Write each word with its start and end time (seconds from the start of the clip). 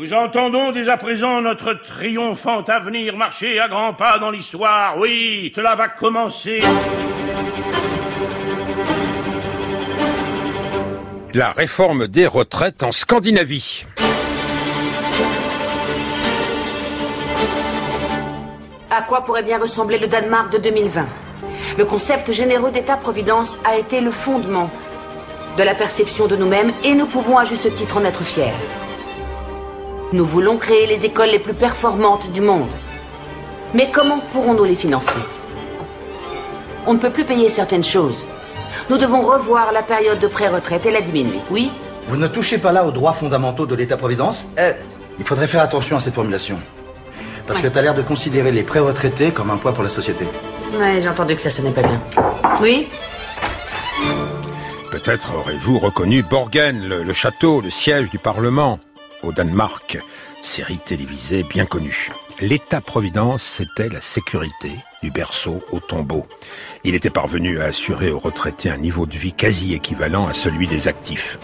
Nous 0.00 0.12
entendons 0.12 0.70
dès 0.70 0.88
à 0.88 0.96
présent 0.96 1.40
notre 1.40 1.72
triomphant 1.72 2.62
avenir 2.62 3.16
marcher 3.16 3.58
à 3.58 3.66
grands 3.66 3.94
pas 3.94 4.20
dans 4.20 4.30
l'histoire. 4.30 4.96
Oui, 4.96 5.50
cela 5.56 5.74
va 5.74 5.88
commencer. 5.88 6.60
La 11.34 11.50
réforme 11.50 12.06
des 12.06 12.28
retraites 12.28 12.84
en 12.84 12.92
Scandinavie. 12.92 13.86
À 18.92 19.02
quoi 19.02 19.24
pourrait 19.24 19.42
bien 19.42 19.58
ressembler 19.58 19.98
le 19.98 20.06
Danemark 20.06 20.52
de 20.52 20.58
2020 20.58 21.06
Le 21.76 21.84
concept 21.84 22.30
généreux 22.32 22.70
d'État-providence 22.70 23.58
a 23.64 23.76
été 23.76 24.00
le 24.00 24.12
fondement 24.12 24.70
de 25.56 25.64
la 25.64 25.74
perception 25.74 26.28
de 26.28 26.36
nous-mêmes 26.36 26.70
et 26.84 26.94
nous 26.94 27.06
pouvons 27.06 27.36
à 27.36 27.44
juste 27.44 27.74
titre 27.74 27.96
en 27.96 28.04
être 28.04 28.22
fiers. 28.22 28.52
Nous 30.12 30.24
voulons 30.24 30.56
créer 30.56 30.86
les 30.86 31.04
écoles 31.04 31.30
les 31.30 31.38
plus 31.38 31.52
performantes 31.54 32.30
du 32.32 32.40
monde. 32.40 32.70
Mais 33.74 33.90
comment 33.92 34.18
pourrons-nous 34.32 34.64
les 34.64 34.74
financer? 34.74 35.20
On 36.86 36.94
ne 36.94 36.98
peut 36.98 37.10
plus 37.10 37.24
payer 37.24 37.48
certaines 37.50 37.84
choses. 37.84 38.26
Nous 38.88 38.96
devons 38.96 39.20
revoir 39.20 39.72
la 39.72 39.82
période 39.82 40.18
de 40.18 40.26
pré-retraite 40.26 40.86
et 40.86 40.90
la 40.90 41.02
diminuer, 41.02 41.40
oui? 41.50 41.70
Vous 42.06 42.16
ne 42.16 42.26
touchez 42.26 42.56
pas 42.56 42.72
là 42.72 42.86
aux 42.86 42.90
droits 42.90 43.12
fondamentaux 43.12 43.66
de 43.66 43.74
l'État-providence? 43.74 44.44
Euh, 44.58 44.72
Il 45.18 45.26
faudrait 45.26 45.46
faire 45.46 45.62
attention 45.62 45.96
à 45.96 46.00
cette 46.00 46.14
formulation. 46.14 46.58
Parce 47.46 47.60
que 47.60 47.68
t'as 47.68 47.82
l'air 47.82 47.94
de 47.94 48.02
considérer 48.02 48.50
les 48.52 48.62
pré-retraités 48.62 49.30
comme 49.30 49.50
un 49.50 49.56
poids 49.56 49.72
pour 49.72 49.82
la 49.82 49.88
société. 49.90 50.24
ouais, 50.78 51.00
j'ai 51.02 51.08
entendu 51.08 51.34
que 51.34 51.40
ça 51.40 51.50
sonnait 51.50 51.70
pas 51.72 51.82
bien. 51.82 52.00
Oui? 52.62 52.88
Peut-être 54.90 55.34
aurez-vous 55.36 55.78
reconnu 55.78 56.22
Borgen, 56.22 56.80
le, 56.88 57.02
le 57.02 57.12
château, 57.12 57.60
le 57.60 57.68
siège 57.70 58.10
du 58.10 58.18
Parlement, 58.18 58.78
au 59.22 59.32
Danemark, 59.32 59.98
série 60.42 60.78
télévisée 60.78 61.42
bien 61.42 61.66
connue. 61.66 62.08
L'État-providence, 62.40 63.42
c'était 63.42 63.88
la 63.88 64.00
sécurité 64.00 64.70
du 65.02 65.10
berceau 65.10 65.60
au 65.72 65.80
tombeau. 65.80 66.26
Il 66.84 66.94
était 66.94 67.10
parvenu 67.10 67.60
à 67.60 67.64
assurer 67.64 68.10
aux 68.10 68.18
retraités 68.18 68.70
un 68.70 68.76
niveau 68.76 69.06
de 69.06 69.16
vie 69.16 69.32
quasi 69.32 69.74
équivalent 69.74 70.26
à 70.28 70.32
celui 70.32 70.66
des 70.66 70.88
actifs. 70.88 71.38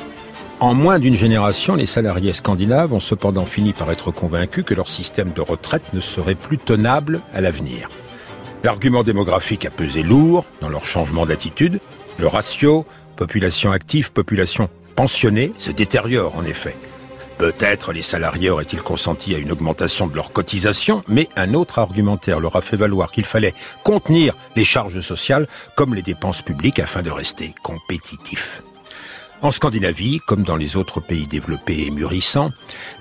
En 0.61 0.73
moins 0.73 0.99
d'une 0.99 1.17
génération, 1.17 1.75
les 1.75 1.87
salariés 1.87 2.33
scandinaves 2.33 2.95
ont 2.95 3.01
cependant 3.01 3.45
fini 3.45 3.73
par 3.73 3.91
être 3.91 4.13
convaincus 4.13 4.65
que 4.65 4.75
leur 4.75 4.89
système 4.89 5.33
de 5.33 5.41
retraite 5.41 5.93
ne 5.93 6.01
serait 6.01 6.37
plus 6.37 6.59
tenable 6.59 7.21
à 7.33 7.41
l'avenir. 7.41 7.89
L'argument 8.63 9.03
démographique 9.03 9.67
a 9.67 9.71
pesé 9.71 10.03
lourd 10.03 10.47
dans 10.61 10.69
leur 10.69 10.87
changement 10.87 11.27
d'attitude. 11.27 11.81
Le 12.19 12.29
ratio 12.29 12.87
population 13.17 13.73
active, 13.73 14.13
population 14.13 14.69
pensionnée 14.97 15.53
se 15.59 15.71
détériore 15.71 16.37
en 16.37 16.45
effet. 16.45 16.77
Peut-être 17.39 17.93
les 17.93 18.03
salariés 18.03 18.51
auraient-ils 18.51 18.83
consenti 18.83 19.35
à 19.35 19.39
une 19.39 19.51
augmentation 19.51 20.07
de 20.07 20.15
leurs 20.15 20.33
cotisations, 20.33 21.03
mais 21.09 21.29
un 21.37 21.55
autre 21.55 21.79
argumentaire 21.79 22.41
leur 22.41 22.57
a 22.57 22.63
fait 22.63 22.77
valoir 22.77 23.11
qu'il 23.11 23.25
fallait 23.25 23.55
contenir 23.83 24.35
les 24.57 24.65
charges 24.65 25.01
sociales 25.01 25.49
comme 25.77 25.95
les 25.95 26.03
dépenses 26.03 26.43
publiques 26.43 26.79
afin 26.79 27.03
de 27.03 27.11
rester 27.11 27.55
compétitifs. 27.63 28.63
En 29.43 29.51
Scandinavie, 29.51 30.21
comme 30.27 30.43
dans 30.43 30.57
les 30.57 30.77
autres 30.77 31.01
pays 31.01 31.27
développés 31.27 31.85
et 31.87 31.91
mûrissants, 31.91 32.53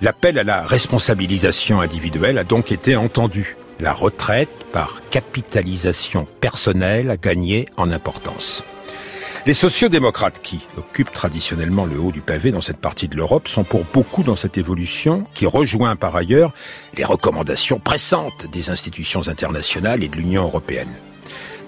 l'appel 0.01 0.39
à 0.39 0.43
la 0.43 0.63
responsabilisation 0.63 1.79
individuelle 1.79 2.37
a 2.37 2.43
donc 2.43 2.71
été 2.71 2.95
entendu. 2.95 3.55
La 3.79 3.93
retraite 3.93 4.49
par 4.71 5.01
capitalisation 5.09 6.27
personnelle 6.41 7.09
a 7.11 7.17
gagné 7.17 7.69
en 7.77 7.91
importance. 7.91 8.63
Les 9.45 9.53
sociodémocrates 9.53 10.41
qui 10.41 10.61
occupent 10.77 11.11
traditionnellement 11.11 11.83
le 11.83 11.99
haut 11.99 12.13
du 12.13 12.21
pavé 12.21 12.51
dans 12.51 12.61
cette 12.61 12.77
partie 12.77 13.09
de 13.09 13.17
l'Europe 13.17 13.49
sont 13.49 13.65
pour 13.65 13.83
beaucoup 13.83 14.23
dans 14.23 14.37
cette 14.37 14.57
évolution 14.57 15.25
qui 15.33 15.45
rejoint 15.45 15.97
par 15.97 16.15
ailleurs 16.15 16.53
les 16.95 17.03
recommandations 17.03 17.77
pressantes 17.77 18.45
des 18.53 18.69
institutions 18.69 19.27
internationales 19.27 20.01
et 20.01 20.07
de 20.07 20.15
l'Union 20.15 20.43
européenne. 20.43 20.93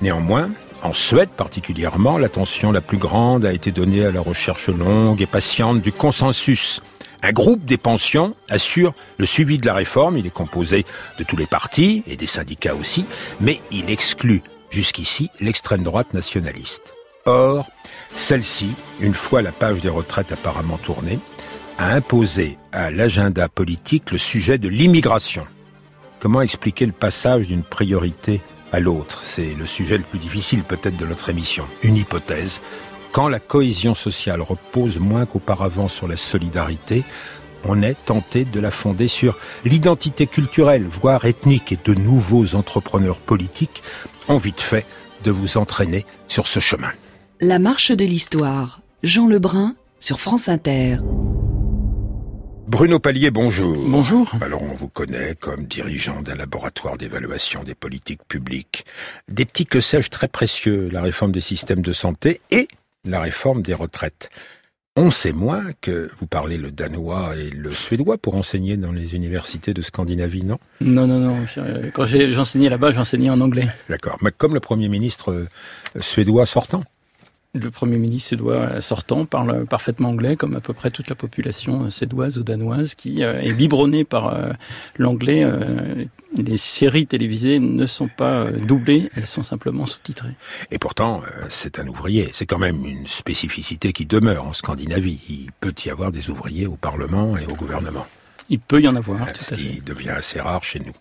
Néanmoins, 0.01 0.51
en 0.83 0.93
Suède 0.93 1.31
particulièrement, 1.35 2.17
l'attention 2.17 2.71
la 2.71 2.79
plus 2.79 2.97
grande 2.97 3.43
a 3.43 3.51
été 3.51 3.73
donnée 3.73 4.05
à 4.05 4.11
la 4.11 4.21
recherche 4.21 4.69
longue 4.69 5.21
et 5.21 5.25
patiente 5.25 5.81
du 5.81 5.91
consensus. 5.91 6.81
Un 7.23 7.33
groupe 7.33 7.65
des 7.65 7.77
pensions 7.77 8.37
assure 8.47 8.93
le 9.17 9.25
suivi 9.25 9.57
de 9.57 9.65
la 9.65 9.73
réforme. 9.73 10.17
Il 10.17 10.25
est 10.25 10.33
composé 10.33 10.85
de 11.19 11.25
tous 11.25 11.35
les 11.35 11.45
partis 11.45 12.03
et 12.07 12.15
des 12.15 12.25
syndicats 12.25 12.75
aussi, 12.75 13.05
mais 13.41 13.59
il 13.69 13.89
exclut 13.89 14.43
jusqu'ici 14.69 15.29
l'extrême 15.41 15.83
droite 15.83 16.13
nationaliste. 16.13 16.95
Or, 17.27 17.67
celle-ci, 18.15 18.75
une 18.99 19.15
fois 19.15 19.41
la 19.41 19.51
page 19.51 19.81
des 19.81 19.89
retraites 19.89 20.31
apparemment 20.31 20.77
tournée, 20.77 21.17
a 21.79 21.95
imposé 21.95 22.59
à 22.71 22.91
l'agenda 22.91 23.49
politique 23.49 24.11
le 24.11 24.19
sujet 24.19 24.59
de 24.59 24.69
l'immigration. 24.69 25.47
Comment 26.19 26.43
expliquer 26.43 26.85
le 26.85 26.91
passage 26.91 27.47
d'une 27.47 27.63
priorité 27.63 28.41
à 28.71 28.79
l'autre? 28.79 29.23
C'est 29.23 29.55
le 29.55 29.65
sujet 29.65 29.97
le 29.97 30.03
plus 30.03 30.19
difficile 30.19 30.63
peut-être 30.63 30.97
de 30.97 31.05
notre 31.07 31.29
émission. 31.29 31.65
Une 31.81 31.97
hypothèse. 31.97 32.61
Quand 33.11 33.27
la 33.27 33.39
cohésion 33.39 33.95
sociale 33.95 34.41
repose 34.43 34.99
moins 34.99 35.25
qu'auparavant 35.25 35.87
sur 35.87 36.07
la 36.07 36.17
solidarité, 36.17 37.03
on 37.63 37.81
est 37.81 37.97
tenté 38.05 38.45
de 38.45 38.59
la 38.59 38.69
fonder 38.69 39.07
sur 39.07 39.35
l'identité 39.63 40.27
culturelle, 40.27 40.85
voire 40.85 41.25
ethnique, 41.25 41.71
et 41.71 41.79
de 41.83 41.95
nouveaux 41.95 42.53
entrepreneurs 42.53 43.17
politiques 43.17 43.81
ont 44.27 44.37
vite 44.37 44.61
fait 44.61 44.85
de 45.23 45.31
vous 45.31 45.57
entraîner 45.57 46.05
sur 46.27 46.47
ce 46.47 46.59
chemin. 46.59 46.91
La 47.41 47.59
marche 47.59 47.91
de 47.91 48.05
l'histoire. 48.05 48.79
Jean 49.03 49.27
Lebrun 49.27 49.75
sur 49.99 50.21
France 50.21 50.47
Inter. 50.47 50.99
Bruno 52.65 52.97
Pallier, 52.97 53.29
bonjour. 53.29 53.75
Bonjour. 53.89 54.33
Alors 54.41 54.63
on 54.63 54.73
vous 54.73 54.87
connaît 54.87 55.35
comme 55.35 55.65
dirigeant 55.65 56.21
d'un 56.21 56.35
laboratoire 56.35 56.97
d'évaluation 56.97 57.65
des 57.65 57.75
politiques 57.75 58.23
publiques. 58.25 58.85
Des 59.27 59.43
petits 59.43 59.65
que 59.65 59.81
sais-je 59.81 60.09
très 60.09 60.29
précieux, 60.29 60.87
la 60.93 61.01
réforme 61.01 61.33
des 61.33 61.41
systèmes 61.41 61.81
de 61.81 61.91
santé 61.91 62.39
et 62.51 62.69
la 63.03 63.19
réforme 63.19 63.61
des 63.63 63.73
retraites. 63.73 64.29
On 64.95 65.11
sait 65.11 65.33
moins 65.33 65.73
que 65.81 66.09
vous 66.17 66.27
parlez 66.27 66.55
le 66.55 66.71
danois 66.71 67.35
et 67.35 67.49
le 67.49 67.71
suédois 67.71 68.17
pour 68.17 68.35
enseigner 68.35 68.77
dans 68.77 68.93
les 68.93 69.13
universités 69.13 69.73
de 69.73 69.81
Scandinavie, 69.81 70.45
non? 70.45 70.57
Non, 70.79 71.05
non, 71.05 71.19
non. 71.19 71.45
Quand 71.93 72.05
j'enseignais 72.05 72.69
là-bas, 72.69 72.93
j'enseignais 72.93 73.29
en 73.29 73.41
anglais. 73.41 73.67
D'accord. 73.89 74.17
Mais 74.21 74.31
comme 74.31 74.53
le 74.53 74.61
Premier 74.61 74.87
ministre 74.87 75.33
euh, 75.33 75.49
suédois 75.99 76.45
sortant 76.45 76.85
le 77.55 77.71
Premier 77.71 77.97
ministre 77.97 78.29
suédois 78.29 78.81
sortant 78.81 79.25
parle 79.25 79.65
parfaitement 79.65 80.09
anglais, 80.09 80.35
comme 80.35 80.55
à 80.55 80.59
peu 80.59 80.73
près 80.73 80.91
toute 80.91 81.09
la 81.09 81.15
population 81.15 81.89
suédoise 81.89 82.37
ou 82.37 82.43
danoise, 82.43 82.95
qui 82.95 83.23
euh, 83.23 83.39
est 83.41 83.53
biberonnée 83.53 84.03
par 84.03 84.33
euh, 84.33 84.51
l'anglais. 84.97 85.43
Euh, 85.43 86.05
les 86.37 86.57
séries 86.57 87.07
télévisées 87.07 87.59
ne 87.59 87.85
sont 87.85 88.09
pas 88.09 88.51
doublées, 88.51 89.09
elles 89.15 89.27
sont 89.27 89.43
simplement 89.43 89.85
sous-titrées. 89.85 90.35
Et 90.69 90.77
pourtant, 90.77 91.21
c'est 91.47 91.79
un 91.79 91.87
ouvrier. 91.87 92.29
C'est 92.33 92.45
quand 92.45 92.57
même 92.57 92.85
une 92.85 93.07
spécificité 93.07 93.93
qui 93.93 94.05
demeure 94.05 94.45
en 94.45 94.51
Scandinavie. 94.51 95.19
Il 95.29 95.51
peut 95.61 95.73
y 95.85 95.89
avoir 95.89 96.11
des 96.11 96.29
ouvriers 96.29 96.67
au 96.67 96.75
Parlement 96.75 97.37
et 97.37 97.45
au 97.45 97.55
gouvernement. 97.55 98.05
Il 98.49 98.59
peut 98.59 98.81
y 98.81 98.87
en 98.89 98.97
avoir, 98.97 99.31
tout 99.31 99.41
ce 99.41 99.55
qui 99.55 99.81
devient 99.81 100.09
assez 100.09 100.41
rare 100.41 100.63
chez 100.63 100.79
nous. 100.79 100.91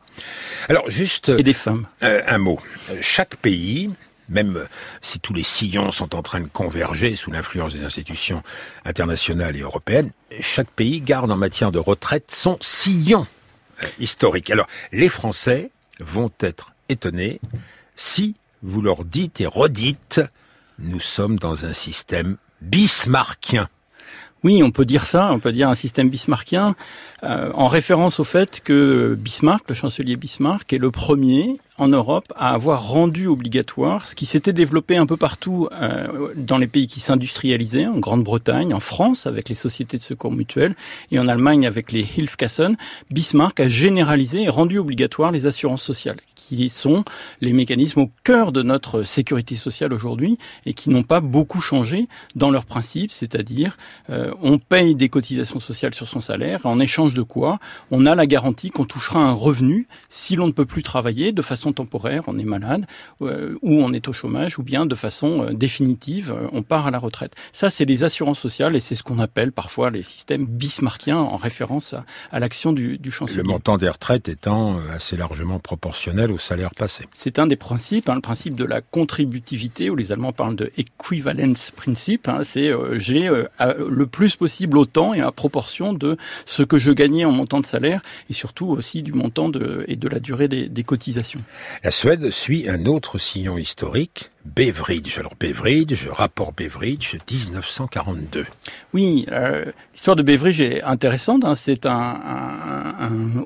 Alors, 0.68 0.88
juste... 0.88 1.30
Et 1.30 1.42
des 1.42 1.52
femmes. 1.52 1.86
un 2.00 2.38
mot. 2.38 2.60
Chaque 3.00 3.34
pays 3.36 3.90
même 4.28 4.64
si 5.02 5.20
tous 5.20 5.34
les 5.34 5.42
sillons 5.42 5.92
sont 5.92 6.14
en 6.14 6.22
train 6.22 6.40
de 6.40 6.48
converger 6.48 7.16
sous 7.16 7.30
l'influence 7.30 7.74
des 7.74 7.84
institutions 7.84 8.42
internationales 8.84 9.56
et 9.56 9.60
européennes, 9.60 10.12
chaque 10.40 10.70
pays 10.70 11.00
garde 11.00 11.30
en 11.30 11.36
matière 11.36 11.72
de 11.72 11.78
retraite 11.78 12.30
son 12.30 12.56
sillon 12.60 13.26
historique. 13.98 14.50
Alors, 14.50 14.66
les 14.92 15.08
Français 15.08 15.70
vont 16.00 16.30
être 16.40 16.72
étonnés 16.88 17.40
si 17.96 18.34
vous 18.62 18.80
leur 18.80 19.04
dites 19.04 19.40
et 19.40 19.46
redites, 19.46 20.20
nous 20.78 21.00
sommes 21.00 21.38
dans 21.38 21.64
un 21.66 21.72
système 21.72 22.36
bismarckien. 22.60 23.68
Oui, 24.42 24.62
on 24.62 24.70
peut 24.70 24.84
dire 24.84 25.06
ça, 25.06 25.32
on 25.32 25.38
peut 25.38 25.52
dire 25.52 25.70
un 25.70 25.74
système 25.74 26.10
bismarckien, 26.10 26.76
euh, 27.22 27.50
en 27.54 27.68
référence 27.68 28.20
au 28.20 28.24
fait 28.24 28.60
que 28.62 29.16
Bismarck, 29.18 29.64
le 29.68 29.74
chancelier 29.74 30.16
Bismarck, 30.16 30.70
est 30.72 30.78
le 30.78 30.90
premier 30.90 31.58
en 31.76 31.88
Europe 31.88 32.32
à 32.36 32.50
avoir 32.54 32.88
rendu 32.88 33.26
obligatoire 33.26 34.06
ce 34.06 34.14
qui 34.14 34.26
s'était 34.26 34.52
développé 34.52 34.96
un 34.96 35.06
peu 35.06 35.16
partout 35.16 35.68
euh, 35.72 36.32
dans 36.36 36.58
les 36.58 36.68
pays 36.68 36.86
qui 36.86 37.00
s'industrialisaient, 37.00 37.86
en 37.86 37.98
Grande-Bretagne, 37.98 38.72
en 38.72 38.80
France 38.80 39.26
avec 39.26 39.48
les 39.48 39.54
sociétés 39.54 39.96
de 39.96 40.02
secours 40.02 40.30
mutuels 40.30 40.76
et 41.10 41.18
en 41.18 41.26
Allemagne 41.26 41.66
avec 41.66 41.90
les 41.90 42.06
Hilfkassen. 42.16 42.76
Bismarck 43.10 43.58
a 43.60 43.68
généralisé 43.68 44.42
et 44.42 44.48
rendu 44.48 44.78
obligatoire 44.78 45.32
les 45.32 45.46
assurances 45.46 45.82
sociales, 45.82 46.18
qui 46.34 46.68
sont 46.68 47.04
les 47.40 47.52
mécanismes 47.52 48.00
au 48.00 48.10
cœur 48.22 48.52
de 48.52 48.62
notre 48.62 49.02
sécurité 49.02 49.56
sociale 49.56 49.92
aujourd'hui 49.92 50.38
et 50.66 50.74
qui 50.74 50.90
n'ont 50.90 51.02
pas 51.02 51.20
beaucoup 51.20 51.60
changé 51.60 52.08
dans 52.36 52.50
leurs 52.50 52.66
principes, 52.66 53.10
c'est-à-dire 53.10 53.76
euh, 54.10 54.32
on 54.42 54.58
paye 54.58 54.94
des 54.94 55.08
cotisations 55.08 55.60
sociales 55.60 55.94
sur 55.94 56.06
son 56.06 56.20
salaire, 56.20 56.60
en 56.64 56.78
échange 56.78 57.14
de 57.14 57.22
quoi 57.22 57.58
on 57.90 58.06
a 58.06 58.14
la 58.14 58.26
garantie 58.26 58.70
qu'on 58.70 58.84
touchera 58.84 59.20
un 59.20 59.32
revenu 59.32 59.88
si 60.08 60.36
l'on 60.36 60.46
ne 60.46 60.52
peut 60.52 60.66
plus 60.66 60.82
travailler 60.82 61.32
de 61.32 61.42
façon 61.42 61.63
façon 61.64 61.72
temporaire, 61.72 62.24
on 62.26 62.38
est 62.38 62.44
malade, 62.44 62.84
euh, 63.22 63.56
ou 63.62 63.82
on 63.82 63.94
est 63.94 64.06
au 64.08 64.12
chômage, 64.12 64.58
ou 64.58 64.62
bien 64.62 64.84
de 64.84 64.94
façon 64.94 65.44
euh, 65.44 65.52
définitive, 65.54 66.30
euh, 66.30 66.46
on 66.52 66.62
part 66.62 66.86
à 66.86 66.90
la 66.90 66.98
retraite. 66.98 67.32
Ça, 67.52 67.70
c'est 67.70 67.86
les 67.86 68.04
assurances 68.04 68.38
sociales 68.38 68.76
et 68.76 68.80
c'est 68.80 68.94
ce 68.94 69.02
qu'on 69.02 69.18
appelle 69.18 69.50
parfois 69.50 69.88
les 69.90 70.02
systèmes 70.02 70.44
bismarckiens 70.44 71.16
en 71.16 71.38
référence 71.38 71.94
à, 72.30 72.38
l'action 72.38 72.74
du, 72.74 72.98
du, 72.98 73.10
chancelier. 73.10 73.38
Le 73.38 73.44
montant 73.44 73.78
des 73.78 73.88
retraites 73.88 74.28
étant 74.28 74.78
assez 74.94 75.16
largement 75.16 75.58
proportionnel 75.58 76.32
au 76.32 76.38
salaire 76.38 76.72
passé. 76.76 77.06
C'est 77.14 77.38
un 77.38 77.46
des 77.46 77.56
principes, 77.56 78.10
hein, 78.10 78.14
le 78.16 78.20
principe 78.20 78.54
de 78.54 78.64
la 78.64 78.82
contributivité, 78.82 79.88
où 79.88 79.96
les 79.96 80.12
Allemands 80.12 80.34
parlent 80.34 80.56
de 80.56 80.70
equivalence 80.76 81.70
principe. 81.70 82.28
Hein, 82.28 82.40
c'est 82.42 82.70
j'ai 82.92 83.30
le 83.60 84.06
plus 84.06 84.36
possible 84.36 84.76
autant 84.76 85.14
et 85.14 85.20
à 85.20 85.32
proportion 85.32 85.94
de 85.94 86.18
ce 86.44 86.62
que 86.62 86.78
je 86.78 86.92
gagnais 86.92 87.24
en 87.24 87.32
montant 87.32 87.60
de 87.60 87.66
salaire 87.66 88.02
et 88.28 88.34
surtout 88.34 88.66
aussi 88.66 89.02
du 89.02 89.12
montant 89.12 89.48
de, 89.48 89.84
et 89.88 89.96
de 89.96 90.08
la 90.08 90.20
durée 90.20 90.48
des, 90.48 90.68
des 90.68 90.84
cotisations. 90.84 91.40
La 91.82 91.90
Suède 91.90 92.30
suit 92.30 92.68
un 92.68 92.86
autre 92.86 93.18
sillon 93.18 93.58
historique, 93.58 94.30
Beveridge. 94.44 95.18
Alors 95.18 95.32
Beveridge, 95.40 96.06
rapport 96.10 96.52
Beveridge, 96.52 97.16
1942. 97.30 98.44
Oui, 98.92 99.24
euh, 99.32 99.64
l'histoire 99.94 100.16
de 100.16 100.22
Beveridge 100.22 100.60
est 100.60 100.82
intéressante. 100.82 101.44
Hein. 101.44 101.54
C'est 101.54 101.86
un, 101.86 102.20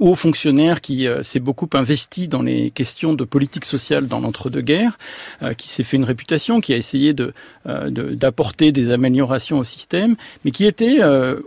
haut 0.00 0.16
fonctionnaire 0.16 0.80
qui 0.80 1.06
euh, 1.06 1.22
s'est 1.22 1.38
beaucoup 1.38 1.68
investi 1.74 2.26
dans 2.26 2.42
les 2.42 2.70
questions 2.70 3.14
de 3.14 3.24
politique 3.24 3.64
sociale 3.64 4.08
dans 4.08 4.20
l'entre-deux-guerres, 4.20 4.98
euh, 5.42 5.54
qui 5.54 5.68
s'est 5.68 5.84
fait 5.84 5.96
une 5.96 6.04
réputation, 6.04 6.60
qui 6.60 6.74
a 6.74 6.76
essayé 6.76 7.12
de, 7.12 7.32
d'apporter 7.64 8.72
des 8.72 8.90
améliorations 8.90 9.58
au 9.58 9.64
système, 9.64 10.16
mais 10.44 10.50
qui 10.50 10.64
était 10.64 11.00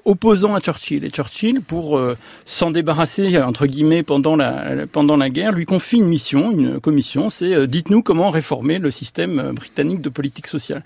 opposant 0.05 0.53
à 0.53 0.59
Churchill. 0.59 1.03
Et 1.03 1.09
Churchill, 1.09 1.61
pour 1.61 1.99
s'en 2.45 2.69
débarrasser 2.69 3.39
entre 3.41 3.65
guillemets 3.65 4.03
pendant 4.03 4.35
la 4.35 4.85
pendant 4.91 5.17
la 5.17 5.29
guerre, 5.29 5.51
lui 5.51 5.65
confie 5.65 5.97
une 5.97 6.07
mission, 6.07 6.51
une 6.51 6.79
commission. 6.79 7.29
C'est 7.29 7.65
dites-nous 7.65 8.03
comment 8.03 8.29
réformer 8.29 8.77
le 8.77 8.91
système 8.91 9.40
britannique 9.51 10.01
de 10.01 10.09
politique 10.09 10.47
sociale. 10.47 10.83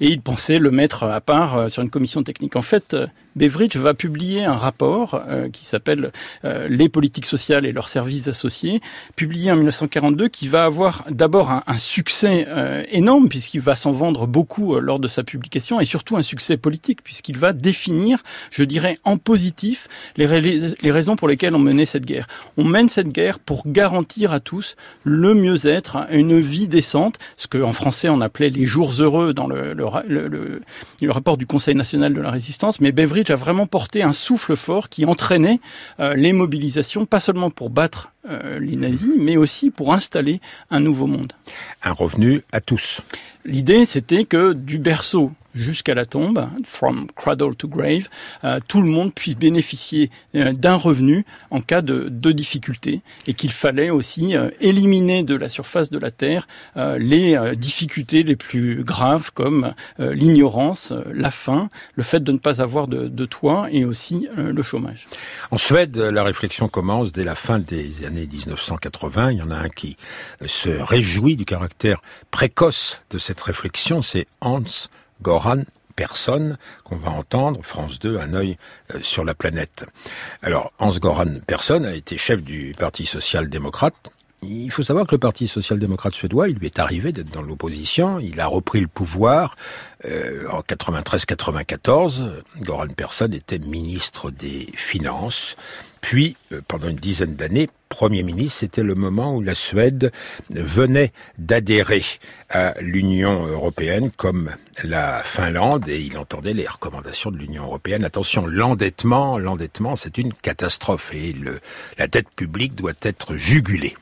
Et 0.00 0.08
il 0.08 0.20
pensait 0.20 0.58
le 0.58 0.70
mettre 0.70 1.04
à 1.04 1.20
part 1.20 1.56
euh, 1.56 1.68
sur 1.68 1.82
une 1.82 1.90
commission 1.90 2.22
technique. 2.22 2.56
En 2.56 2.62
fait, 2.62 2.94
euh, 2.94 3.06
Beveridge 3.38 3.76
va 3.76 3.94
publier 3.94 4.44
un 4.44 4.56
rapport 4.56 5.22
euh, 5.28 5.48
qui 5.48 5.64
s'appelle 5.64 6.10
euh, 6.44 6.66
Les 6.68 6.88
politiques 6.88 7.24
sociales 7.24 7.64
et 7.64 7.72
leurs 7.72 7.88
services 7.88 8.26
associés, 8.26 8.80
publié 9.14 9.52
en 9.52 9.56
1942, 9.56 10.28
qui 10.28 10.48
va 10.48 10.64
avoir 10.64 11.04
d'abord 11.08 11.50
un, 11.50 11.78
succès 11.78 12.46
euh, 12.48 12.82
énorme 12.90 13.28
puisqu'il 13.28 13.60
va 13.60 13.76
s'en 13.76 13.92
vendre 13.92 14.26
beaucoup 14.26 14.78
lors 14.80 14.98
de 14.98 15.06
sa 15.06 15.22
publication 15.22 15.80
et 15.80 15.84
surtout 15.84 16.16
un 16.16 16.22
succès 16.22 16.56
politique 16.56 17.02
puisqu'il 17.04 17.38
va 17.38 17.52
définir, 17.52 18.22
je 18.50 18.64
dirais 18.64 18.98
en 19.04 19.16
positif, 19.16 19.88
les, 20.16 20.26
raisons 20.26 21.14
pour 21.14 21.28
lesquelles 21.28 21.54
on 21.54 21.60
menait 21.60 21.86
cette 21.86 22.04
guerre. 22.04 22.26
On 22.56 22.64
mène 22.64 22.88
cette 22.88 23.12
guerre 23.12 23.38
pour 23.38 23.62
garantir 23.66 24.32
à 24.32 24.40
tous 24.40 24.74
le 25.04 25.34
mieux-être, 25.34 26.06
une 26.10 26.40
vie 26.40 26.66
décente, 26.66 27.18
ce 27.36 27.46
que 27.46 27.58
en 27.58 27.72
français 27.72 28.08
on 28.08 28.20
appelait 28.20 28.50
les 28.50 28.66
jours 28.66 28.92
heureux 28.98 29.32
dans 29.32 29.46
le, 29.46 29.74
le 29.74 31.10
rapport 31.12 31.36
du 31.36 31.46
Conseil 31.46 31.76
national 31.76 32.12
de 32.12 32.20
la 32.20 32.32
résistance, 32.32 32.80
mais 32.80 32.90
Beveridge 32.90 33.27
a 33.32 33.36
vraiment 33.36 33.66
porté 33.66 34.02
un 34.02 34.12
souffle 34.12 34.56
fort 34.56 34.88
qui 34.88 35.04
entraînait 35.04 35.60
euh, 36.00 36.14
les 36.14 36.32
mobilisations, 36.32 37.06
pas 37.06 37.20
seulement 37.20 37.50
pour 37.50 37.70
battre 37.70 38.12
euh, 38.28 38.58
les 38.58 38.76
nazis, 38.76 39.10
mais 39.16 39.36
aussi 39.36 39.70
pour 39.70 39.92
installer 39.92 40.40
un 40.70 40.80
nouveau 40.80 41.06
monde. 41.06 41.32
Un 41.82 41.92
revenu 41.92 42.42
à 42.52 42.60
tous. 42.60 43.00
L'idée, 43.44 43.84
c'était 43.84 44.24
que 44.24 44.52
du 44.52 44.78
berceau 44.78 45.32
jusqu'à 45.58 45.94
la 45.94 46.06
tombe, 46.06 46.48
from 46.64 47.06
cradle 47.14 47.54
to 47.54 47.68
grave, 47.68 48.08
euh, 48.44 48.60
tout 48.66 48.80
le 48.80 48.88
monde 48.88 49.12
puisse 49.12 49.36
bénéficier 49.36 50.10
euh, 50.34 50.52
d'un 50.52 50.76
revenu 50.76 51.24
en 51.50 51.60
cas 51.60 51.82
de, 51.82 52.08
de 52.10 52.32
difficulté 52.32 53.02
et 53.26 53.34
qu'il 53.34 53.52
fallait 53.52 53.90
aussi 53.90 54.36
euh, 54.36 54.50
éliminer 54.60 55.22
de 55.22 55.34
la 55.34 55.48
surface 55.48 55.90
de 55.90 55.98
la 55.98 56.10
Terre 56.10 56.46
les 56.76 57.36
difficultés 57.56 58.22
les 58.22 58.36
plus 58.36 58.84
graves 58.84 59.30
comme 59.32 59.74
l'ignorance, 59.98 60.92
la 61.12 61.30
faim, 61.30 61.68
le 61.94 62.02
fait 62.02 62.22
de 62.22 62.32
ne 62.32 62.38
pas 62.38 62.60
avoir 62.62 62.86
de, 62.86 63.08
de 63.08 63.24
toit 63.24 63.68
et 63.70 63.84
aussi 63.84 64.28
le 64.36 64.62
chômage. 64.62 65.06
En 65.50 65.58
Suède, 65.58 65.96
la 65.96 66.22
réflexion 66.22 66.68
commence 66.68 67.12
dès 67.12 67.24
la 67.24 67.34
fin 67.34 67.58
des 67.58 68.04
années 68.06 68.28
1980. 68.30 69.32
Il 69.32 69.38
y 69.38 69.42
en 69.42 69.50
a 69.50 69.56
un 69.56 69.68
qui 69.68 69.96
se 70.46 70.70
réjouit 70.70 71.36
du 71.36 71.44
caractère 71.44 72.00
précoce 72.30 73.02
de 73.10 73.18
cette 73.18 73.40
réflexion, 73.40 74.02
c'est 74.02 74.26
Hans 74.40 74.62
Goran 75.22 75.62
Persson, 75.96 76.56
qu'on 76.84 76.96
va 76.96 77.10
entendre, 77.10 77.60
France 77.62 77.98
2, 77.98 78.18
un 78.18 78.32
œil 78.34 78.56
euh, 78.94 79.00
sur 79.02 79.24
la 79.24 79.34
planète. 79.34 79.84
Alors, 80.42 80.72
Hans 80.78 80.96
Goran 80.96 81.40
Persson 81.46 81.82
a 81.84 81.92
été 81.92 82.16
chef 82.16 82.42
du 82.42 82.72
Parti 82.78 83.04
social-démocrate. 83.04 83.96
Il 84.42 84.70
faut 84.70 84.84
savoir 84.84 85.08
que 85.08 85.16
le 85.16 85.18
Parti 85.18 85.48
social-démocrate 85.48 86.14
suédois, 86.14 86.48
il 86.48 86.54
lui 86.54 86.66
est 86.66 86.78
arrivé 86.78 87.10
d'être 87.10 87.30
dans 87.30 87.42
l'opposition. 87.42 88.20
Il 88.20 88.38
a 88.38 88.46
repris 88.46 88.80
le 88.80 88.86
pouvoir 88.86 89.56
euh, 90.04 90.48
en 90.50 90.60
93-94. 90.60 92.30
Goran 92.60 92.86
Persson 92.86 93.32
était 93.32 93.58
ministre 93.58 94.30
des 94.30 94.68
Finances. 94.76 95.56
Puis, 96.00 96.36
euh, 96.52 96.60
pendant 96.66 96.88
une 96.88 96.96
dizaine 96.96 97.34
d'années, 97.34 97.68
Premier 97.88 98.22
ministre, 98.22 98.58
c'était 98.60 98.82
le 98.82 98.94
moment 98.94 99.34
où 99.34 99.40
la 99.40 99.54
Suède 99.54 100.12
venait 100.50 101.12
d'adhérer 101.38 102.04
à 102.50 102.74
l'Union 102.80 103.46
européenne 103.46 104.10
comme 104.10 104.50
la 104.84 105.22
Finlande 105.22 105.88
et 105.88 106.00
il 106.00 106.18
entendait 106.18 106.52
les 106.52 106.66
recommandations 106.66 107.30
de 107.30 107.38
l'Union 107.38 107.64
européenne. 107.64 108.04
Attention, 108.04 108.46
l'endettement, 108.46 109.38
l'endettement, 109.38 109.96
c'est 109.96 110.18
une 110.18 110.32
catastrophe 110.34 111.12
et 111.14 111.32
le, 111.32 111.60
la 111.96 112.08
dette 112.08 112.28
publique 112.36 112.74
doit 112.74 112.92
être 113.02 113.36
jugulée. 113.36 113.96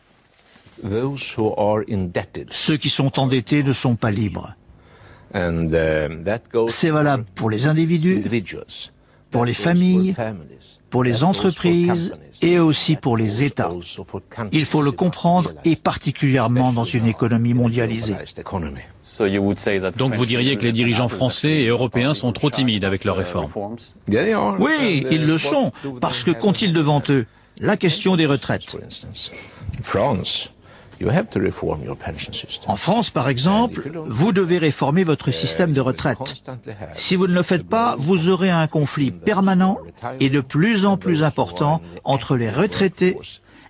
Ceux 2.50 2.76
qui 2.76 2.90
sont 2.90 3.18
endettés 3.18 3.62
ne 3.62 3.72
sont 3.72 3.96
pas 3.96 4.10
libres. 4.10 4.54
C'est 6.68 6.90
valable 6.90 7.24
pour 7.34 7.50
les 7.50 7.66
individus, 7.66 8.22
pour 9.36 9.44
les 9.44 9.52
familles, 9.68 10.14
pour 10.88 11.04
les 11.04 11.22
entreprises 11.22 12.14
et 12.40 12.58
aussi 12.58 12.96
pour 12.96 13.16
les 13.18 13.42
États. 13.42 13.72
Il 14.50 14.64
faut 14.64 14.80
le 14.80 14.92
comprendre 14.92 15.52
et 15.64 15.76
particulièrement 15.76 16.72
dans 16.72 16.84
une 16.84 17.06
économie 17.06 17.52
mondialisée. 17.52 18.16
Donc 19.98 20.14
vous 20.14 20.26
diriez 20.26 20.56
que 20.56 20.64
les 20.64 20.72
dirigeants 20.72 21.10
français 21.10 21.54
et 21.62 21.66
européens 21.68 22.14
sont 22.14 22.32
trop 22.32 22.50
timides 22.50 22.84
avec 22.84 23.04
leurs 23.04 23.16
réformes 23.16 23.50
Oui, 24.58 25.06
ils 25.10 25.26
le 25.26 25.38
sont, 25.38 25.70
parce 26.00 26.24
que 26.24 26.30
qu'ont-ils 26.30 26.72
devant 26.72 27.02
eux? 27.10 27.26
La 27.58 27.76
question 27.76 28.16
des 28.16 28.26
retraites. 28.26 28.76
En 32.66 32.76
France, 32.76 33.10
par 33.10 33.28
exemple, 33.28 33.90
vous 34.06 34.32
devez 34.32 34.58
réformer 34.58 35.04
votre 35.04 35.30
système 35.30 35.72
de 35.72 35.80
retraite. 35.80 36.44
Si 36.94 37.16
vous 37.16 37.26
ne 37.26 37.34
le 37.34 37.42
faites 37.42 37.66
pas, 37.68 37.96
vous 37.98 38.28
aurez 38.28 38.50
un 38.50 38.66
conflit 38.66 39.10
permanent 39.10 39.78
et 40.20 40.30
de 40.30 40.40
plus 40.40 40.86
en 40.86 40.96
plus 40.96 41.22
important 41.22 41.82
entre 42.04 42.36
les 42.36 42.50
retraités 42.50 43.16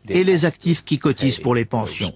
et 0.09 0.25
les 0.25 0.45
actifs 0.45 0.85
qui 0.85 0.99
cotisent 0.99 1.41
pour 1.41 1.55
les 1.55 1.65
pensions. 1.65 2.13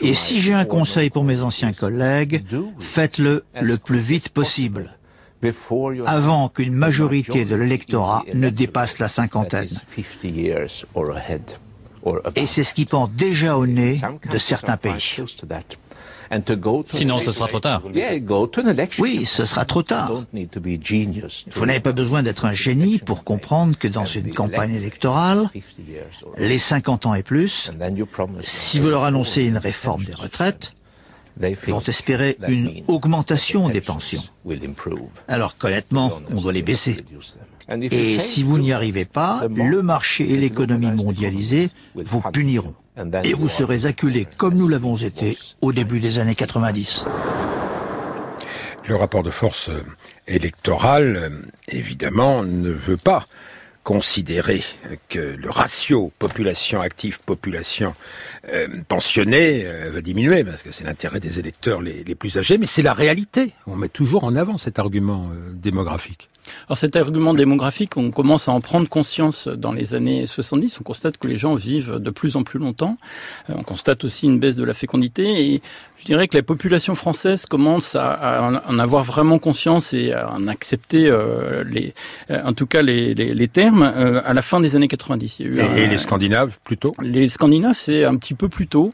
Et 0.00 0.14
si 0.14 0.40
j'ai 0.40 0.52
un 0.52 0.66
conseil 0.66 1.08
pour 1.08 1.24
mes 1.24 1.40
anciens 1.40 1.72
collègues, 1.72 2.44
faites-le 2.78 3.44
le 3.60 3.76
plus 3.78 3.98
vite 3.98 4.28
possible 4.28 4.96
avant 6.06 6.48
qu'une 6.48 6.74
majorité 6.74 7.44
de 7.44 7.54
l'électorat 7.54 8.24
ne 8.34 8.48
dépasse 8.50 8.98
la 8.98 9.08
cinquantaine. 9.08 9.68
Et 12.34 12.46
c'est 12.46 12.64
ce 12.64 12.74
qui 12.74 12.84
pend 12.84 13.08
déjà 13.08 13.56
au 13.56 13.66
nez 13.66 14.00
de 14.30 14.38
certains 14.38 14.76
pays. 14.76 15.20
Sinon, 16.86 17.18
ce 17.20 17.30
sera 17.30 17.46
trop 17.46 17.60
tard. 17.60 17.82
Oui, 18.98 19.26
ce 19.26 19.44
sera 19.44 19.64
trop 19.64 19.82
tard. 19.84 20.24
Vous 21.52 21.66
n'avez 21.66 21.80
pas 21.80 21.92
besoin 21.92 22.22
d'être 22.24 22.44
un 22.44 22.52
génie 22.52 22.98
pour 22.98 23.22
comprendre 23.22 23.78
que 23.78 23.86
dans 23.88 24.06
une 24.06 24.32
campagne 24.32 24.74
électorale, 24.74 25.48
les 26.36 26.58
50 26.58 27.06
ans 27.06 27.14
et 27.14 27.22
plus, 27.22 27.70
si 28.42 28.80
vous 28.80 28.88
leur 28.88 29.04
annoncez 29.04 29.44
une 29.44 29.58
réforme 29.58 30.02
des 30.04 30.14
retraites, 30.14 30.72
vont 31.68 31.82
espérer 31.82 32.38
une 32.48 32.82
augmentation 32.88 33.68
des 33.68 33.80
pensions. 33.80 34.22
Alors 35.28 35.56
qu'honnêtement, 35.56 36.10
on 36.30 36.40
doit 36.40 36.52
les 36.52 36.62
baisser. 36.62 37.04
Et 37.68 38.18
si 38.18 38.42
vous 38.42 38.58
n'y 38.58 38.72
arrivez 38.72 39.04
pas, 39.04 39.46
le 39.48 39.82
marché 39.82 40.30
et 40.30 40.36
l'économie 40.36 40.90
mondialisée 40.90 41.70
vous 41.94 42.20
puniront. 42.32 42.74
Et 43.24 43.34
vous 43.34 43.48
serez 43.48 43.86
acculé 43.86 44.26
comme 44.36 44.54
nous 44.54 44.68
l'avons 44.68 44.96
été 44.96 45.36
au 45.60 45.72
début 45.72 46.00
des 46.00 46.18
années 46.18 46.34
90. 46.34 47.04
Le 48.88 48.94
rapport 48.94 49.24
de 49.24 49.30
force 49.30 49.70
électorale, 50.28 51.32
évidemment, 51.68 52.44
ne 52.44 52.70
veut 52.70 52.96
pas 52.96 53.26
considérer 53.86 54.64
que 55.08 55.20
le 55.20 55.48
ratio 55.48 56.12
population 56.18 56.80
active 56.80 57.20
population 57.20 57.92
euh, 58.52 58.66
pensionnée 58.88 59.62
euh, 59.64 59.92
va 59.92 60.00
diminuer 60.00 60.42
parce 60.42 60.64
que 60.64 60.72
c'est 60.72 60.82
l'intérêt 60.82 61.20
des 61.20 61.38
électeurs 61.38 61.80
les, 61.80 62.02
les, 62.02 62.16
plus 62.16 62.36
âgés 62.36 62.58
mais 62.58 62.66
c'est 62.66 62.82
la 62.82 62.92
réalité 62.92 63.52
on 63.68 63.76
met 63.76 63.88
toujours 63.88 64.24
en 64.24 64.34
avant 64.34 64.58
cet 64.58 64.80
argument 64.80 65.30
euh, 65.32 65.52
démographique 65.52 66.30
Alors 66.68 66.78
cet 66.78 66.96
argument 66.96 67.34
démographique, 67.34 67.96
on 67.96 68.10
commence 68.10 68.48
à 68.48 68.52
en 68.52 68.60
prendre 68.60 68.88
conscience 68.88 69.48
dans 69.48 69.72
les 69.72 69.94
années 69.94 70.26
70. 70.26 70.80
On 70.80 70.84
constate 70.84 71.18
que 71.18 71.26
les 71.26 71.36
gens 71.36 71.54
vivent 71.54 71.96
de 71.98 72.10
plus 72.10 72.36
en 72.36 72.42
plus 72.42 72.58
longtemps. 72.58 72.96
Euh, 73.50 73.54
on 73.56 73.62
constate 73.62 74.04
aussi 74.04 74.26
une 74.26 74.38
baisse 74.38 74.56
de 74.56 74.64
la 74.64 74.74
fécondité 74.74 75.52
et 75.52 75.62
je 75.98 76.04
dirais 76.04 76.28
que 76.28 76.36
la 76.36 76.42
population 76.42 76.94
française 76.94 77.46
commence 77.46 77.96
à, 77.96 78.62
en 78.66 78.78
avoir 78.78 79.02
vraiment 79.02 79.38
conscience 79.38 79.94
et 79.94 80.12
à 80.12 80.30
en 80.30 80.46
accepter 80.48 81.06
euh, 81.06 81.64
les, 81.64 81.94
euh, 82.30 82.42
en 82.44 82.52
tout 82.52 82.66
cas 82.66 82.82
les, 82.82 83.14
les, 83.14 83.34
les 83.34 83.48
termes 83.48 83.82
à 83.82 84.34
la 84.34 84.42
fin 84.42 84.60
des 84.60 84.76
années 84.76 84.88
90. 84.88 85.40
Il 85.40 85.54
y 85.54 85.60
a 85.60 85.76
eu 85.76 85.78
et, 85.78 85.86
les 85.86 85.98
Scandinaves 85.98 86.58
plutôt 86.64 86.94
Les 87.00 87.28
Scandinaves 87.28 87.76
c'est 87.76 88.04
un 88.04 88.16
petit 88.16 88.34
peu 88.34 88.48
plus 88.48 88.66
tôt 88.66 88.92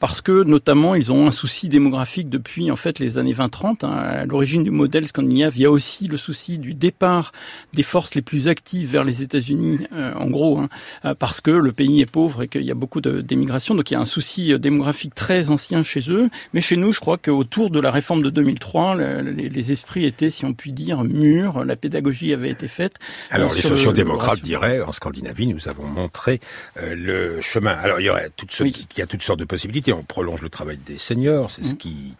parce 0.00 0.20
que 0.20 0.42
notamment 0.44 0.94
ils 0.94 1.12
ont 1.12 1.26
un 1.26 1.30
souci 1.30 1.68
démographique 1.68 2.28
depuis 2.28 2.70
en 2.70 2.76
fait 2.76 2.98
les 2.98 3.18
années 3.18 3.32
20-30. 3.32 3.84
Hein. 3.84 3.92
À 3.92 4.24
l'origine 4.24 4.64
du 4.64 4.70
modèle 4.70 5.06
scandinave, 5.06 5.56
il 5.56 5.62
y 5.62 5.66
a 5.66 5.70
aussi 5.70 6.08
le 6.08 6.16
souci 6.16 6.58
du 6.58 6.71
départ 6.72 7.32
des 7.72 7.82
forces 7.82 8.14
les 8.14 8.22
plus 8.22 8.48
actives 8.48 8.90
vers 8.90 9.04
les 9.04 9.22
États-Unis, 9.22 9.86
euh, 9.92 10.12
en 10.14 10.26
gros, 10.26 10.58
hein, 10.58 10.68
euh, 11.04 11.14
parce 11.14 11.40
que 11.40 11.50
le 11.50 11.72
pays 11.72 12.00
est 12.00 12.10
pauvre 12.10 12.42
et 12.42 12.48
qu'il 12.48 12.62
y 12.62 12.70
a 12.70 12.74
beaucoup 12.74 13.00
d'émigration. 13.00 13.74
Donc 13.74 13.90
il 13.90 13.94
y 13.94 13.96
a 13.96 14.00
un 14.00 14.04
souci 14.04 14.52
euh, 14.52 14.58
démographique 14.58 15.14
très 15.14 15.50
ancien 15.50 15.82
chez 15.82 16.10
eux. 16.10 16.28
Mais 16.52 16.60
chez 16.60 16.76
nous, 16.76 16.92
je 16.92 17.00
crois 17.00 17.18
qu'autour 17.18 17.70
de 17.70 17.80
la 17.80 17.90
réforme 17.90 18.22
de 18.22 18.30
2003, 18.30 18.96
les, 18.96 19.72
esprits 19.72 20.04
étaient, 20.04 20.30
si 20.30 20.44
on 20.44 20.54
peut 20.54 20.70
dire, 20.70 21.04
mûrs. 21.04 21.64
La 21.64 21.76
pédagogie 21.76 22.32
avait 22.32 22.50
été 22.50 22.68
faite. 22.68 22.94
Alors 23.30 23.54
les 23.54 23.62
sociodémocrates 23.62 24.40
diraient, 24.40 24.80
en 24.80 24.92
Scandinavie, 24.92 25.48
nous 25.48 25.68
avons 25.68 25.86
montré 25.86 26.40
le 26.76 27.40
chemin. 27.40 27.72
Alors 27.72 28.00
il 28.00 28.04
y 28.04 28.10
aurait 28.10 28.30
toutes 28.36 28.52
sortes, 28.52 28.70
il 28.70 28.98
y 28.98 29.02
a 29.02 29.06
toutes 29.06 29.22
sortes 29.22 29.38
de 29.38 29.44
possibilités. 29.44 29.92
On 29.92 30.02
prolonge 30.02 30.42
le 30.42 30.50
travail 30.50 30.78
des 30.84 30.98
seniors, 30.98 31.50
c'est 31.50 31.64
ce 31.64 31.74
mmh. 31.74 31.78
qui 31.78 32.14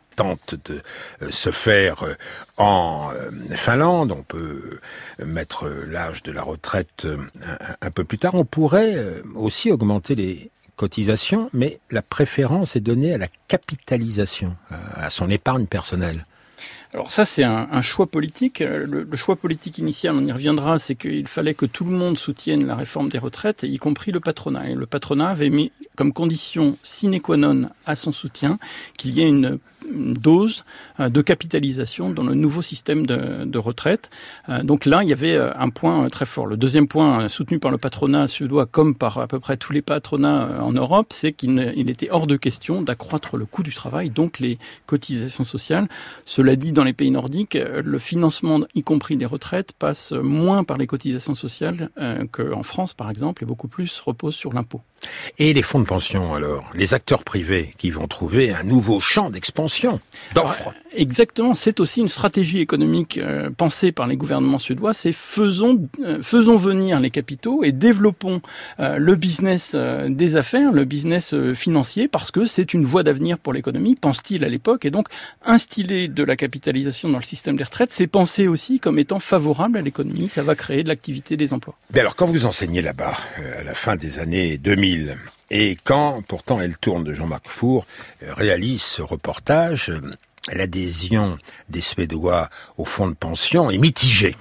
de 0.66 0.82
euh, 1.22 1.30
se 1.30 1.50
faire 1.50 2.02
euh, 2.02 2.14
en 2.56 3.10
euh, 3.12 3.30
Finlande. 3.54 4.12
On 4.12 4.22
peut 4.22 4.78
mettre 5.24 5.68
l'âge 5.68 6.22
de 6.22 6.32
la 6.32 6.42
retraite 6.42 7.06
un, 7.80 7.90
peu 7.90 8.04
plus 8.04 8.18
tard. 8.18 8.34
On 8.34 8.44
pourrait 8.44 9.22
aussi 9.34 9.70
augmenter 9.70 10.14
les 10.14 10.50
cotisations, 10.76 11.50
mais 11.52 11.80
la 11.90 12.02
préférence 12.02 12.76
est 12.76 12.80
donnée 12.80 13.14
à 13.14 13.18
la 13.18 13.28
capitalisation, 13.48 14.56
à 14.96 15.10
son 15.10 15.30
épargne 15.30 15.66
personnelle. 15.66 16.24
Alors 16.94 17.10
ça, 17.10 17.24
c'est 17.24 17.44
un, 17.44 17.80
choix 17.80 18.06
politique. 18.06 18.60
Le, 18.60 19.08
choix 19.16 19.36
politique 19.36 19.78
initial, 19.78 20.14
on 20.14 20.26
y 20.26 20.32
reviendra, 20.32 20.76
c'est 20.76 20.94
qu'il 20.94 21.26
fallait 21.26 21.54
que 21.54 21.64
tout 21.64 21.84
le 21.84 21.92
monde 21.92 22.18
soutienne 22.18 22.66
la 22.66 22.76
réforme 22.76 23.08
des 23.08 23.18
retraites, 23.18 23.62
y 23.62 23.78
compris 23.78 24.12
le 24.12 24.20
patronat. 24.20 24.68
Et 24.68 24.74
le 24.74 24.84
patronat 24.84 25.28
avait 25.28 25.48
mis 25.48 25.72
comme 25.96 26.12
condition 26.12 26.76
sine 26.82 27.18
qua 27.20 27.38
non 27.38 27.70
à 27.86 27.96
son 27.96 28.12
soutien 28.12 28.58
qu'il 28.98 29.12
y 29.12 29.22
ait 29.22 29.28
une 29.28 29.58
dose 29.90 30.64
euh, 31.00 31.08
de 31.08 31.20
capitalisation 31.20 32.10
dans 32.10 32.22
le 32.22 32.34
nouveau 32.34 32.62
système 32.62 33.06
de, 33.06 33.58
retraite. 33.58 34.10
Euh, 34.48 34.62
donc 34.62 34.86
là, 34.86 35.02
il 35.02 35.08
y 35.08 35.12
avait 35.12 35.34
euh, 35.34 35.52
un 35.56 35.70
point 35.70 36.08
très 36.08 36.26
fort. 36.26 36.46
Le 36.46 36.56
deuxième 36.56 36.88
point, 36.88 37.28
soutenu 37.28 37.58
par 37.58 37.70
le 37.70 37.78
patronat 37.78 38.26
suédois 38.26 38.66
comme 38.66 38.94
par 38.94 39.18
à 39.18 39.26
peu 39.26 39.38
près 39.38 39.56
tous 39.56 39.72
les 39.72 39.82
patronats 39.82 40.62
en 40.62 40.72
Europe, 40.72 41.08
c'est 41.10 41.32
qu'il 41.32 41.90
était 41.90 42.10
hors 42.10 42.26
de 42.26 42.36
question 42.36 42.82
d'accroître 42.82 43.36
le 43.36 43.44
coût 43.44 43.62
du 43.62 43.72
travail, 43.72 44.10
donc 44.10 44.38
les 44.38 44.58
cotisations 44.86 45.44
sociales. 45.44 45.88
Cela 46.26 46.56
dit, 46.56 46.72
dans 46.72 46.84
les 46.84 46.92
pays 46.92 47.10
nordiques, 47.10 47.56
le 47.56 47.98
financement, 47.98 48.60
y 48.74 48.82
compris 48.82 49.16
des 49.16 49.26
retraites, 49.26 49.72
passe 49.72 50.12
moins 50.12 50.64
par 50.64 50.76
les 50.76 50.86
cotisations 50.86 51.34
sociales 51.34 51.90
qu'en 52.32 52.62
France, 52.62 52.94
par 52.94 53.10
exemple, 53.10 53.44
et 53.44 53.46
beaucoup 53.46 53.68
plus 53.68 54.00
repose 54.00 54.34
sur 54.34 54.52
l'impôt. 54.52 54.80
Et 55.38 55.52
les 55.52 55.62
fonds 55.62 55.80
de 55.80 55.84
pension, 55.84 56.34
alors? 56.34 56.70
Les 56.74 56.94
acteurs 56.94 57.24
privés 57.24 57.74
qui 57.78 57.90
vont 57.90 58.06
trouver 58.06 58.52
un 58.52 58.62
nouveau 58.62 59.00
champ 59.00 59.30
d'expansion, 59.30 59.71
d'offres. 60.34 60.74
Exactement, 60.94 61.54
c'est 61.54 61.80
aussi 61.80 62.00
une 62.00 62.08
stratégie 62.08 62.60
économique 62.60 63.18
euh, 63.18 63.50
pensée 63.50 63.92
par 63.92 64.06
les 64.06 64.16
gouvernements 64.16 64.58
suédois, 64.58 64.92
c'est 64.92 65.12
faisons, 65.12 65.88
euh, 66.00 66.22
faisons 66.22 66.56
venir 66.56 67.00
les 67.00 67.10
capitaux 67.10 67.64
et 67.64 67.72
développons 67.72 68.42
euh, 68.78 68.98
le 68.98 69.14
business 69.14 69.74
des 69.74 70.36
affaires, 70.36 70.72
le 70.72 70.84
business 70.84 71.34
financier, 71.54 72.08
parce 72.08 72.30
que 72.30 72.44
c'est 72.44 72.74
une 72.74 72.84
voie 72.84 73.02
d'avenir 73.02 73.38
pour 73.38 73.52
l'économie, 73.52 73.94
pense-t-il 73.94 74.44
à 74.44 74.48
l'époque, 74.48 74.84
et 74.84 74.90
donc 74.90 75.08
instiller 75.44 76.08
de 76.08 76.24
la 76.24 76.36
capitalisation 76.36 77.08
dans 77.08 77.18
le 77.18 77.24
système 77.24 77.56
des 77.56 77.64
retraites, 77.64 77.92
c'est 77.92 78.06
penser 78.06 78.48
aussi 78.48 78.78
comme 78.78 78.98
étant 78.98 79.18
favorable 79.18 79.78
à 79.78 79.80
l'économie, 79.80 80.28
ça 80.28 80.42
va 80.42 80.54
créer 80.54 80.82
de 80.82 80.88
l'activité 80.88 81.36
des 81.36 81.54
emplois. 81.54 81.74
Mais 81.94 82.00
alors 82.00 82.16
quand 82.16 82.26
vous 82.26 82.44
enseignez 82.44 82.82
là-bas, 82.82 83.14
à 83.58 83.62
la 83.62 83.74
fin 83.74 83.96
des 83.96 84.18
années 84.18 84.58
2000, 84.58 85.16
et 85.52 85.76
quand, 85.84 86.22
pourtant, 86.26 86.60
Elle 86.60 86.78
tourne 86.78 87.04
de 87.04 87.12
Jean-Marc 87.12 87.48
Four 87.48 87.86
euh, 88.22 88.32
réalise 88.32 88.82
ce 88.82 89.02
reportage, 89.02 89.90
euh, 89.90 90.00
l'adhésion 90.50 91.38
des 91.68 91.82
Suédois 91.82 92.48
au 92.78 92.86
fonds 92.86 93.08
de 93.08 93.14
pension 93.14 93.70
est 93.70 93.76
mitigée. 93.76 94.34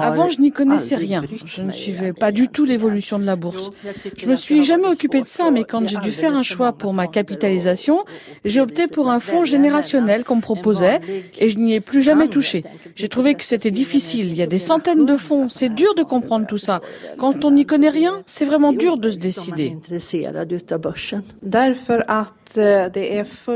Avant, 0.00 0.28
je 0.28 0.40
n'y 0.40 0.52
connaissais 0.52 0.94
rien. 0.94 1.24
Je 1.44 1.62
ne 1.62 1.72
suivais 1.72 2.12
pas 2.12 2.30
du 2.30 2.48
tout 2.48 2.64
l'évolution 2.64 3.18
de 3.18 3.24
la 3.24 3.34
bourse. 3.34 3.70
Je 4.16 4.28
me 4.28 4.36
suis 4.36 4.62
jamais 4.62 4.86
occupé 4.86 5.20
de 5.20 5.26
ça, 5.26 5.50
mais 5.50 5.64
quand 5.64 5.86
j'ai 5.86 5.98
dû 5.98 6.12
faire 6.12 6.36
un 6.36 6.44
choix 6.44 6.72
pour 6.72 6.94
ma 6.94 7.08
capitalisation, 7.08 8.04
j'ai 8.44 8.60
opté 8.60 8.86
pour 8.86 9.10
un 9.10 9.18
fonds 9.18 9.44
générationnel 9.44 10.22
qu'on 10.22 10.36
me 10.36 10.42
proposait 10.42 11.00
et 11.38 11.48
je 11.48 11.58
n'y 11.58 11.74
ai 11.74 11.80
plus 11.80 12.02
jamais 12.02 12.28
touché. 12.28 12.62
J'ai 12.94 13.08
trouvé 13.08 13.34
que 13.34 13.44
c'était 13.44 13.72
difficile. 13.72 14.28
Il 14.28 14.36
y 14.36 14.42
a 14.42 14.46
des 14.46 14.58
centaines 14.58 15.04
de 15.04 15.16
fonds. 15.16 15.48
C'est 15.48 15.74
dur 15.74 15.94
de 15.96 16.04
comprendre 16.04 16.46
tout 16.46 16.58
ça. 16.58 16.80
Quand 17.18 17.44
on 17.44 17.50
n'y 17.50 17.66
connaît 17.66 17.88
rien, 17.88 18.22
c'est 18.26 18.44
vraiment 18.44 18.72
dur 18.72 18.96
de 18.96 19.10
se 19.10 19.18
décider. 19.18 19.76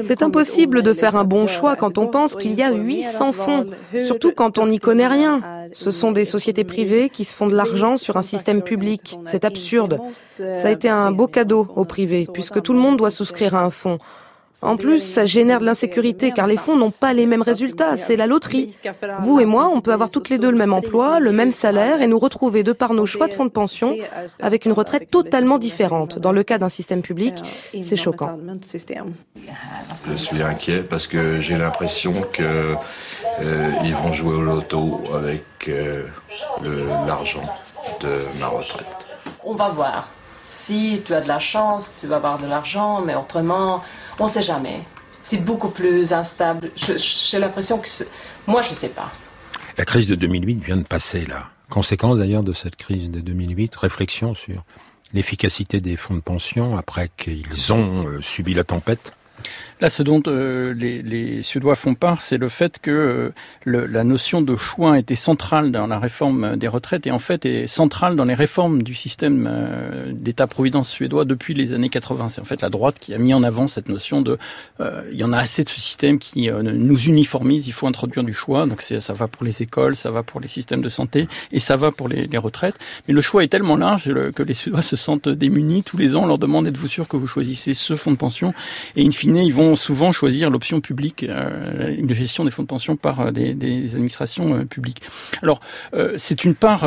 C'est 0.02 0.22
impossible 0.22 0.82
de 0.82 0.92
faire 0.92 1.16
un 1.16 1.24
bon 1.24 1.46
choix 1.46 1.76
quand 1.76 1.96
on 1.96 2.08
pense 2.08 2.34
qu'il 2.34 2.54
y 2.54 2.62
a 2.62 2.72
800 2.72 3.32
fonds, 3.32 3.66
surtout 4.04 4.31
quand 4.36 4.58
on 4.58 4.66
n'y 4.66 4.78
connaît 4.78 5.06
rien. 5.06 5.40
Ce 5.72 5.90
sont 5.90 6.12
des 6.12 6.24
sociétés 6.24 6.64
privées 6.64 7.08
qui 7.08 7.24
se 7.24 7.34
font 7.34 7.46
de 7.46 7.54
l'argent 7.54 7.96
sur 7.96 8.16
un 8.16 8.22
système 8.22 8.62
public. 8.62 9.18
C'est 9.26 9.44
absurde. 9.44 9.98
Ça 10.32 10.68
a 10.68 10.70
été 10.70 10.88
un 10.88 11.12
beau 11.12 11.26
cadeau 11.26 11.68
aux 11.76 11.84
privés, 11.84 12.26
puisque 12.32 12.60
tout 12.62 12.72
le 12.72 12.78
monde 12.78 12.96
doit 12.96 13.10
souscrire 13.10 13.54
à 13.54 13.62
un 13.62 13.70
fonds. 13.70 13.98
En 14.60 14.76
plus, 14.76 15.00
ça 15.00 15.24
génère 15.24 15.58
de 15.58 15.64
l'insécurité 15.64 16.30
car 16.30 16.46
les 16.46 16.56
fonds 16.56 16.76
n'ont 16.76 16.90
pas 16.90 17.12
les 17.12 17.26
mêmes 17.26 17.42
résultats, 17.42 17.96
c'est 17.96 18.16
la 18.16 18.26
loterie. 18.26 18.76
Vous 19.20 19.40
et 19.40 19.44
moi, 19.44 19.70
on 19.74 19.80
peut 19.80 19.92
avoir 19.92 20.10
toutes 20.10 20.28
les 20.28 20.38
deux 20.38 20.50
le 20.50 20.56
même 20.56 20.72
emploi, 20.72 21.18
le 21.18 21.32
même 21.32 21.50
salaire 21.50 22.00
et 22.00 22.06
nous 22.06 22.18
retrouver 22.18 22.62
de 22.62 22.72
par 22.72 22.92
nos 22.92 23.06
choix 23.06 23.26
de 23.26 23.34
fonds 23.34 23.44
de 23.44 23.50
pension 23.50 23.96
avec 24.40 24.64
une 24.64 24.72
retraite 24.72 25.10
totalement 25.10 25.58
différente. 25.58 26.18
Dans 26.18 26.32
le 26.32 26.42
cas 26.44 26.58
d'un 26.58 26.68
système 26.68 27.02
public, 27.02 27.34
c'est 27.80 27.96
choquant. 27.96 28.38
Je 30.06 30.16
suis 30.16 30.42
inquiet 30.42 30.82
parce 30.82 31.06
que 31.06 31.40
j'ai 31.40 31.56
l'impression 31.56 32.22
que 32.32 32.76
euh, 33.40 33.72
ils 33.82 33.94
vont 33.94 34.12
jouer 34.12 34.34
au 34.34 34.42
loto 34.42 35.00
avec 35.14 35.44
euh, 35.68 36.06
l'argent 37.06 37.48
de 38.00 38.26
ma 38.38 38.48
retraite. 38.48 38.86
On 39.44 39.54
va 39.54 39.70
voir. 39.70 40.08
Si 40.66 41.02
tu 41.04 41.14
as 41.14 41.20
de 41.20 41.28
la 41.28 41.40
chance, 41.40 41.92
tu 42.00 42.06
vas 42.06 42.16
avoir 42.16 42.38
de 42.38 42.46
l'argent, 42.46 43.00
mais 43.00 43.14
autrement, 43.14 43.82
on 44.18 44.26
ne 44.26 44.32
sait 44.32 44.42
jamais. 44.42 44.80
C'est 45.24 45.38
beaucoup 45.38 45.70
plus 45.70 46.12
instable. 46.12 46.70
J'ai 46.76 47.38
l'impression 47.38 47.78
que... 47.78 47.88
Moi, 48.46 48.62
je 48.62 48.70
ne 48.70 48.74
sais 48.74 48.88
pas. 48.88 49.12
La 49.78 49.84
crise 49.84 50.08
de 50.08 50.14
2008 50.14 50.62
vient 50.62 50.76
de 50.76 50.86
passer, 50.86 51.24
là. 51.26 51.48
Conséquence 51.70 52.18
d'ailleurs 52.18 52.44
de 52.44 52.52
cette 52.52 52.76
crise 52.76 53.10
de 53.10 53.20
2008, 53.20 53.74
réflexion 53.76 54.34
sur 54.34 54.62
l'efficacité 55.14 55.80
des 55.80 55.96
fonds 55.96 56.14
de 56.14 56.20
pension 56.20 56.76
après 56.76 57.10
qu'ils 57.16 57.72
ont 57.72 58.06
euh, 58.06 58.20
subi 58.20 58.52
la 58.54 58.64
tempête 58.64 59.12
Là, 59.82 59.90
ce 59.90 60.04
dont 60.04 60.22
euh, 60.28 60.72
les, 60.74 61.42
Suédois 61.42 61.74
font 61.74 61.96
part, 61.96 62.22
c'est 62.22 62.38
le 62.38 62.48
fait 62.48 62.78
que 62.80 62.92
euh, 62.92 63.30
le, 63.64 63.86
la 63.86 64.04
notion 64.04 64.40
de 64.40 64.54
choix 64.54 64.96
était 64.96 65.16
centrale 65.16 65.72
dans 65.72 65.88
la 65.88 65.98
réforme 65.98 66.56
des 66.56 66.68
retraites 66.68 67.04
et 67.08 67.10
en 67.10 67.18
fait 67.18 67.44
est 67.44 67.66
centrale 67.66 68.14
dans 68.14 68.24
les 68.24 68.34
réformes 68.34 68.84
du 68.84 68.94
système 68.94 69.48
euh, 69.50 70.12
d'État-providence 70.12 70.88
suédois 70.88 71.24
depuis 71.24 71.52
les 71.52 71.72
années 71.72 71.88
80. 71.88 72.28
C'est 72.28 72.40
en 72.40 72.44
fait 72.44 72.62
la 72.62 72.70
droite 72.70 73.00
qui 73.00 73.12
a 73.12 73.18
mis 73.18 73.34
en 73.34 73.42
avant 73.42 73.66
cette 73.66 73.88
notion 73.88 74.22
de 74.22 74.38
il 75.10 75.18
y 75.18 75.24
en 75.24 75.32
a 75.32 75.38
assez 75.38 75.64
de 75.64 75.68
ce 75.68 75.80
système 75.80 76.18
qui 76.18 76.48
nous 76.50 76.98
uniformise, 76.98 77.66
il 77.66 77.72
faut 77.72 77.86
introduire 77.86 78.24
du 78.24 78.32
choix. 78.32 78.66
Donc 78.66 78.82
ça 78.82 79.12
va 79.12 79.26
pour 79.26 79.44
les 79.44 79.62
écoles, 79.62 79.96
ça 79.96 80.10
va 80.10 80.22
pour 80.22 80.40
les 80.40 80.48
systèmes 80.48 80.82
de 80.82 80.88
santé 80.88 81.28
et 81.50 81.58
ça 81.58 81.76
va 81.76 81.90
pour 81.90 82.08
les, 82.08 82.26
les 82.26 82.38
retraites. 82.38 82.76
Mais 83.06 83.14
le 83.14 83.20
choix 83.20 83.42
est 83.42 83.48
tellement 83.48 83.76
large 83.76 84.12
que 84.32 84.42
les 84.42 84.54
Suédois 84.54 84.82
se 84.82 84.96
sentent 84.96 85.28
démunis. 85.28 85.82
Tous 85.82 85.96
les 85.96 86.14
ans, 86.14 86.22
on 86.22 86.26
leur 86.26 86.38
demande 86.38 86.68
êtes-vous 86.68 86.88
sûr 86.88 87.08
que 87.08 87.16
vous 87.16 87.26
choisissez 87.26 87.74
ce 87.74 87.96
fonds 87.96 88.12
de 88.12 88.16
pension? 88.16 88.54
Et 88.96 89.06
in 89.06 89.10
fine, 89.10 89.36
ils 89.36 89.52
vont 89.52 89.71
souvent 89.76 90.12
choisir 90.12 90.50
l'option 90.50 90.80
publique, 90.80 91.24
euh, 91.28 91.94
une 91.96 92.12
gestion 92.12 92.44
des 92.44 92.50
fonds 92.50 92.62
de 92.62 92.68
pension 92.68 92.96
par 92.96 93.20
euh, 93.20 93.30
des, 93.30 93.94
administrations 93.94 94.54
euh, 94.54 94.64
publiques. 94.64 95.02
Alors, 95.42 95.60
c'est 96.16 96.44
une 96.44 96.54
part 96.54 96.80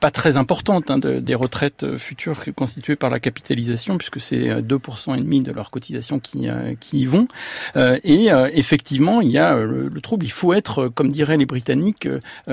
pas 0.00 0.10
très 0.10 0.36
importante 0.36 0.90
hein, 0.90 0.98
de, 0.98 1.18
des 1.18 1.34
retraites 1.34 1.96
futures 1.96 2.40
constituées 2.54 2.96
par 2.96 3.10
la 3.10 3.20
capitalisation, 3.20 3.98
puisque 3.98 4.20
c'est 4.20 4.60
2% 4.60 5.16
et 5.16 5.20
demi 5.20 5.40
de 5.40 5.52
leurs 5.52 5.70
cotisations 5.70 6.18
qui, 6.18 6.48
qui 6.80 7.00
y 7.00 7.06
vont. 7.06 7.28
et 7.76 8.28
effectivement, 8.52 9.20
il 9.20 9.30
y 9.30 9.38
a 9.38 9.56
le, 9.56 10.00
trouble. 10.00 10.24
Il 10.26 10.32
faut 10.32 10.52
être, 10.52 10.88
comme 10.88 11.08
diraient 11.08 11.36
les 11.36 11.46
Britanniques, 11.46 12.08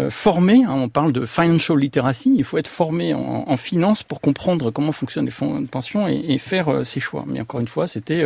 formé. 0.10 0.64
Hein, 0.64 0.74
on 0.74 0.90
parle 0.90 1.12
de 1.12 1.26
financial 1.26 1.78
literacy. 1.78 2.34
Il 2.38 2.44
faut 2.44 2.58
être 2.58 2.68
formé 2.68 3.14
en, 3.14 3.58
finance 3.58 4.04
pour 4.04 4.22
comprendre 4.22 4.72
comment 4.72 4.92
fonctionnent 4.92 5.26
les 5.26 5.32
fonds 5.32 5.60
de 5.60 5.68
pension 5.68 6.08
et 6.08 6.38
faire 6.38 6.86
ses 6.86 7.00
choix. 7.00 7.26
Mais 7.28 7.42
encore 7.42 7.60
une 7.60 7.68
fois, 7.68 7.88
c'était 7.88 8.26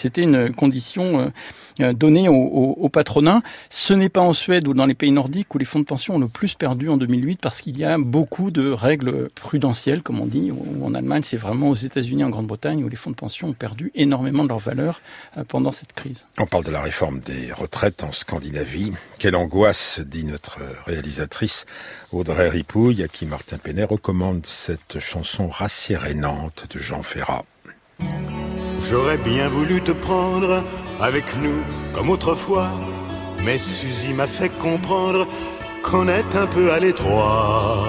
C'était 0.00 0.22
une 0.22 0.52
condition 0.54 1.30
donnée 1.78 2.28
au, 2.28 2.34
au, 2.34 2.88
patronat. 2.88 3.42
Ce 3.70 3.94
n'est 3.94 4.08
pas 4.08 4.20
en 4.20 4.32
Suède 4.32 4.66
ou 4.68 4.74
dans 4.74 4.86
les 4.86 4.94
pays 4.94 5.12
nordiques 5.12 5.54
où 5.54 5.58
les 5.58 5.64
fonds 5.64 5.78
de 5.78 5.84
pension 5.84 6.16
ont 6.16 6.18
le 6.18 6.28
plus 6.28 6.54
perdu 6.54 6.88
en 6.88 6.96
2008 6.96 7.40
parce 7.40 7.60
qu'il 7.60 7.78
y 7.78 7.84
a 7.84 7.98
beaucoup 7.98 8.50
de 8.50 8.70
règles 8.70 9.30
prudentielles, 9.30 10.02
comme 10.02 10.20
on 10.20 10.26
dit, 10.26 10.50
ou 10.50 10.84
en 10.84 10.94
Allemagne, 10.94 11.22
c'est 11.22 11.36
vraiment 11.36 11.70
aux 11.70 11.74
États-Unis, 11.74 12.24
en 12.24 12.30
Grande-Bretagne, 12.30 12.84
où 12.84 12.88
les 12.88 12.96
fonds 12.96 13.10
de 13.10 13.16
pension 13.16 13.48
ont 13.48 13.52
perdu 13.52 13.90
énormément 13.94 14.42
de 14.42 14.48
leur 14.48 14.58
valeur 14.58 15.00
pendant 15.48 15.72
cette 15.72 15.92
crise. 15.92 16.26
On 16.38 16.46
parle 16.46 16.64
de 16.64 16.70
la 16.70 16.82
réforme 16.82 17.20
des 17.20 17.52
retraites 17.52 18.04
en 18.04 18.12
Scandinavie. 18.12 18.92
Quelle 19.18 19.36
angoisse, 19.36 20.00
dit 20.00 20.24
notre 20.24 20.58
réalisatrice 20.86 21.66
Audrey 22.12 22.48
Ripouille, 22.48 23.02
à 23.02 23.08
qui 23.08 23.26
Martin 23.26 23.58
Penet 23.58 23.84
recommande 23.84 24.46
cette 24.46 24.98
chanson 24.98 25.48
rassérénante 25.48 26.66
de 26.70 26.78
Jean 26.78 27.02
Ferrat. 27.02 27.44
J'aurais 28.88 29.18
bien 29.18 29.48
voulu 29.48 29.80
te 29.80 29.92
prendre 29.92 30.64
avec 31.00 31.24
nous 31.36 31.60
comme 31.92 32.10
autrefois, 32.10 32.70
mais 33.44 33.58
Suzy 33.58 34.12
m'a 34.14 34.26
fait 34.26 34.48
comprendre 34.58 35.26
qu'on 35.82 36.08
est 36.08 36.34
un 36.36 36.46
peu 36.46 36.72
à 36.72 36.78
l'étroit. 36.78 37.84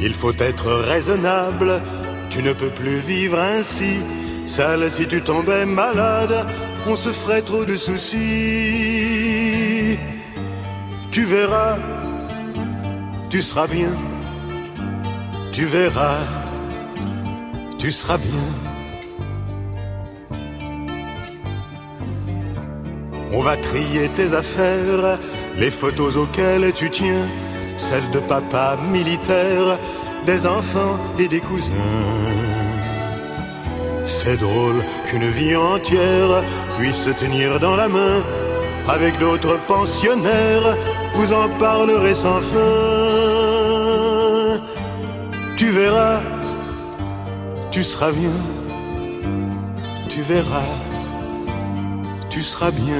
Il 0.00 0.12
faut 0.12 0.34
être 0.38 0.70
raisonnable, 0.72 1.82
tu 2.30 2.42
ne 2.42 2.52
peux 2.52 2.70
plus 2.70 2.98
vivre 2.98 3.38
ainsi. 3.38 3.98
Sale 4.46 4.90
si 4.90 5.06
tu 5.06 5.22
tombais 5.22 5.64
malade, 5.66 6.46
on 6.86 6.96
se 6.96 7.08
ferait 7.08 7.42
trop 7.42 7.64
de 7.64 7.76
soucis. 7.76 8.16
Tu 11.10 11.24
verras, 11.24 11.78
tu 13.30 13.42
seras 13.42 13.66
bien, 13.66 13.90
tu 15.52 15.64
verras, 15.64 16.18
tu 17.78 17.90
seras 17.90 18.18
bien. 18.18 18.75
On 23.36 23.40
va 23.40 23.54
trier 23.58 24.08
tes 24.08 24.32
affaires, 24.32 25.18
les 25.58 25.70
photos 25.70 26.16
auxquelles 26.16 26.72
tu 26.72 26.88
tiens, 26.88 27.26
celles 27.76 28.10
de 28.10 28.18
papa 28.18 28.78
militaire, 28.90 29.78
des 30.24 30.46
enfants 30.46 30.98
et 31.18 31.28
des 31.28 31.40
cousins. 31.40 31.70
C'est 34.06 34.38
drôle 34.40 34.82
qu'une 35.04 35.28
vie 35.28 35.54
entière 35.54 36.42
puisse 36.78 37.02
se 37.04 37.10
tenir 37.10 37.60
dans 37.60 37.76
la 37.76 37.88
main. 37.88 38.24
Avec 38.88 39.18
d'autres 39.18 39.58
pensionnaires, 39.66 40.74
vous 41.14 41.34
en 41.34 41.50
parlerez 41.58 42.14
sans 42.14 42.40
fin. 42.40 43.36
Tu 45.58 45.66
verras, 45.72 46.20
tu 47.70 47.84
seras 47.84 48.12
bien, 48.12 48.36
tu 50.08 50.22
verras, 50.22 50.70
tu 52.36 52.42
seras 52.42 52.70
bien. 52.70 52.94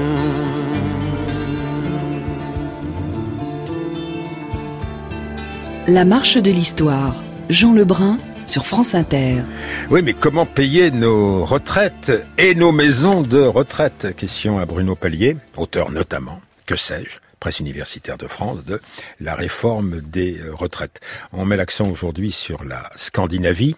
La 5.86 6.06
marche 6.06 6.38
de 6.38 6.50
l'histoire, 6.50 7.22
Jean 7.50 7.74
Lebrun 7.74 8.16
sur 8.46 8.64
France 8.64 8.94
Inter. 8.94 9.42
Oui, 9.90 10.00
mais 10.00 10.14
comment 10.14 10.46
payer 10.46 10.90
nos 10.90 11.44
retraites 11.44 12.12
et 12.38 12.54
nos 12.54 12.72
maisons 12.72 13.20
de 13.20 13.42
retraite? 13.42 14.16
Question 14.16 14.58
à 14.58 14.64
Bruno 14.64 14.94
Pallier, 14.94 15.36
auteur 15.58 15.90
notamment, 15.90 16.40
que 16.64 16.74
sais-je, 16.74 17.18
presse 17.46 17.60
universitaire 17.60 18.18
de 18.18 18.26
France, 18.26 18.64
de 18.64 18.80
la 19.20 19.36
réforme 19.36 20.00
des 20.00 20.40
euh, 20.40 20.52
retraites. 20.52 20.98
On 21.32 21.44
met 21.44 21.56
l'accent 21.56 21.88
aujourd'hui 21.88 22.32
sur 22.32 22.64
la 22.64 22.90
Scandinavie. 22.96 23.76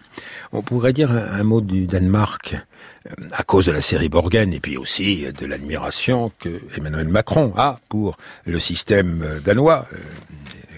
On 0.51 0.63
pourrait 0.63 0.91
dire 0.91 1.11
un, 1.11 1.43
mot 1.43 1.61
du 1.61 1.85
Danemark 1.85 2.55
euh, 2.55 3.11
à 3.31 3.43
cause 3.43 3.67
de 3.67 3.71
la 3.71 3.81
série 3.81 4.09
Borgen 4.09 4.51
et 4.53 4.59
puis 4.59 4.75
aussi 4.75 5.27
de 5.31 5.45
l'admiration 5.45 6.31
que 6.39 6.59
Emmanuel 6.75 7.09
Macron 7.09 7.53
a 7.57 7.79
pour 7.91 8.17
le 8.45 8.57
système 8.57 9.21
euh, 9.21 9.39
danois 9.39 9.85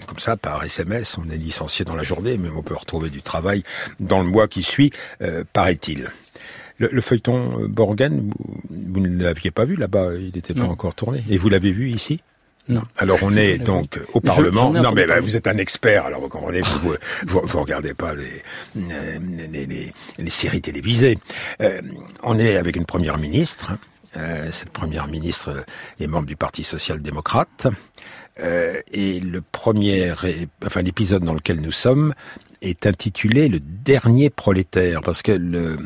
comme 0.06 0.18
ça 0.18 0.36
par 0.36 0.62
SMS, 0.62 1.16
on 1.16 1.30
est 1.30 1.38
licencié 1.38 1.86
dans 1.86 1.96
la 1.96 2.02
journée, 2.02 2.36
mais 2.36 2.50
on 2.54 2.62
peut 2.62 2.76
retrouver 2.76 3.08
du 3.08 3.22
travail 3.22 3.62
dans 3.98 4.22
le 4.22 4.28
mois 4.28 4.46
qui 4.46 4.62
suit, 4.62 4.92
euh, 5.22 5.42
paraît-il. 5.54 6.10
Le, 6.76 7.00
feuilleton 7.00 7.62
euh, 7.62 7.68
Borgen, 7.68 8.30
vous, 8.68 9.00
ne 9.00 9.22
l'aviez 9.22 9.50
pas 9.50 9.64
vu 9.64 9.76
là-bas, 9.76 10.14
il 10.18 10.32
n'était 10.34 10.52
pas 10.52 10.64
encore 10.64 10.94
tourné. 10.94 11.24
Et 11.30 11.38
vous 11.38 11.48
l'avez 11.48 11.70
vu 11.70 11.90
ici? 11.90 12.20
Non. 12.68 12.82
Alors 12.96 13.18
on 13.22 13.36
est 13.36 13.58
donc 13.58 13.98
au 14.12 14.20
Parlement. 14.20 14.70
non 14.70 14.92
mais 14.92 15.06
bah, 15.06 15.20
vous 15.20 15.36
êtes 15.36 15.48
un 15.48 15.58
expert, 15.58 16.06
alors 16.06 16.20
vous 16.20 16.28
comprenez, 16.28 16.62
vous, 16.62 16.94
vous, 17.26 17.40
vous 17.44 17.60
regardez 17.60 17.92
pas 17.94 18.14
les, 18.14 18.42
les, 18.76 19.66
les, 19.66 19.92
les 20.18 20.30
séries 20.30 20.60
télévisées. 20.60 21.18
Euh, 21.60 21.80
on 22.22 22.38
est 22.38 22.56
avec 22.56 22.76
une 22.76 22.86
première 22.86 23.18
ministre. 23.18 23.72
Euh, 24.16 24.50
cette 24.52 24.70
première 24.70 25.08
ministre 25.08 25.64
est 25.98 26.06
membre 26.06 26.26
du 26.26 26.36
Parti 26.36 26.64
social-démocrate. 26.64 27.66
Euh, 28.40 28.80
et 28.92 29.20
le 29.20 29.42
premier, 29.42 30.12
enfin 30.64 30.82
l'épisode 30.82 31.24
dans 31.24 31.34
lequel 31.34 31.60
nous 31.60 31.72
sommes 31.72 32.14
est 32.62 32.86
intitulé 32.86 33.48
Le 33.48 33.58
dernier 33.60 34.30
prolétaire, 34.30 35.00
parce 35.02 35.22
que 35.22 35.32
le 35.32 35.76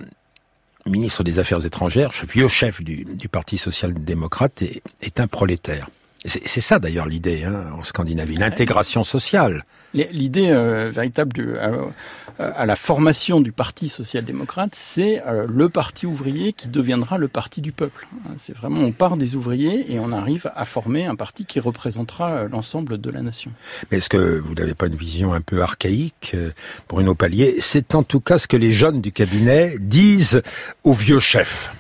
ministre 0.87 1.25
des 1.25 1.39
Affaires 1.39 1.65
étrangères, 1.65 2.13
ce 2.15 2.27
vieux 2.27 2.49
chef 2.49 2.83
du, 2.83 3.05
du 3.05 3.29
Parti 3.29 3.59
social-démocrate, 3.59 4.63
est, 4.63 4.83
est, 5.03 5.19
un 5.21 5.27
prolétaire. 5.27 5.89
C'est 6.27 6.61
ça 6.61 6.79
d'ailleurs 6.79 7.07
l'idée 7.07 7.45
hein, 7.45 7.67
en 7.79 7.83
Scandinavie, 7.83 8.37
l'intégration 8.37 9.05
sociale. 9.05 9.65
L'idée 9.95 10.51
euh, 10.51 10.91
véritable 10.91 11.33
du, 11.33 11.47
euh, 11.47 11.85
à 12.39 12.67
la 12.67 12.77
formation 12.77 13.41
du 13.41 13.53
Parti 13.53 13.89
social-démocrate, 13.89 14.75
c'est 14.75 15.23
euh, 15.27 15.47
le 15.49 15.69
parti 15.69 16.05
ouvrier 16.05 16.53
qui 16.53 16.69
deviendra 16.69 17.17
le 17.17 17.29
parti 17.29 17.61
du 17.61 17.73
peuple. 17.73 18.09
C'est 18.37 18.55
vraiment, 18.55 18.81
on 18.81 18.93
part 18.93 19.17
des 19.17 19.37
ouvriers 19.37 19.93
et 19.93 20.01
on 20.01 20.11
arrive 20.11 20.51
à 20.55 20.65
former 20.65 21.07
un 21.07 21.15
parti 21.15 21.45
qui 21.45 21.61
représentera 21.61 22.45
l'ensemble 22.45 23.01
de 23.01 23.11
la 23.11 23.23
nation. 23.23 23.53
Mais 23.91 23.99
est-ce 23.99 24.09
que 24.09 24.17
vous 24.17 24.55
n'avez 24.55 24.75
pas 24.75 24.89
une 24.89 24.97
vision 24.97 25.33
un 25.33 25.41
peu 25.41 25.63
archaïque, 25.63 26.37
Bruno 26.89 27.15
Pallier? 27.15 27.57
C'est 27.61 27.95
en 27.95 28.03
tout 28.03 28.21
cas 28.21 28.39
ce 28.39 28.49
que 28.49 28.57
les 28.57 28.73
jeunes 28.73 29.01
du 29.01 29.13
cabinet 29.13 29.77
disent 29.79 30.43
aux 30.83 30.93
vieux 30.93 31.21
chefs. 31.21 31.73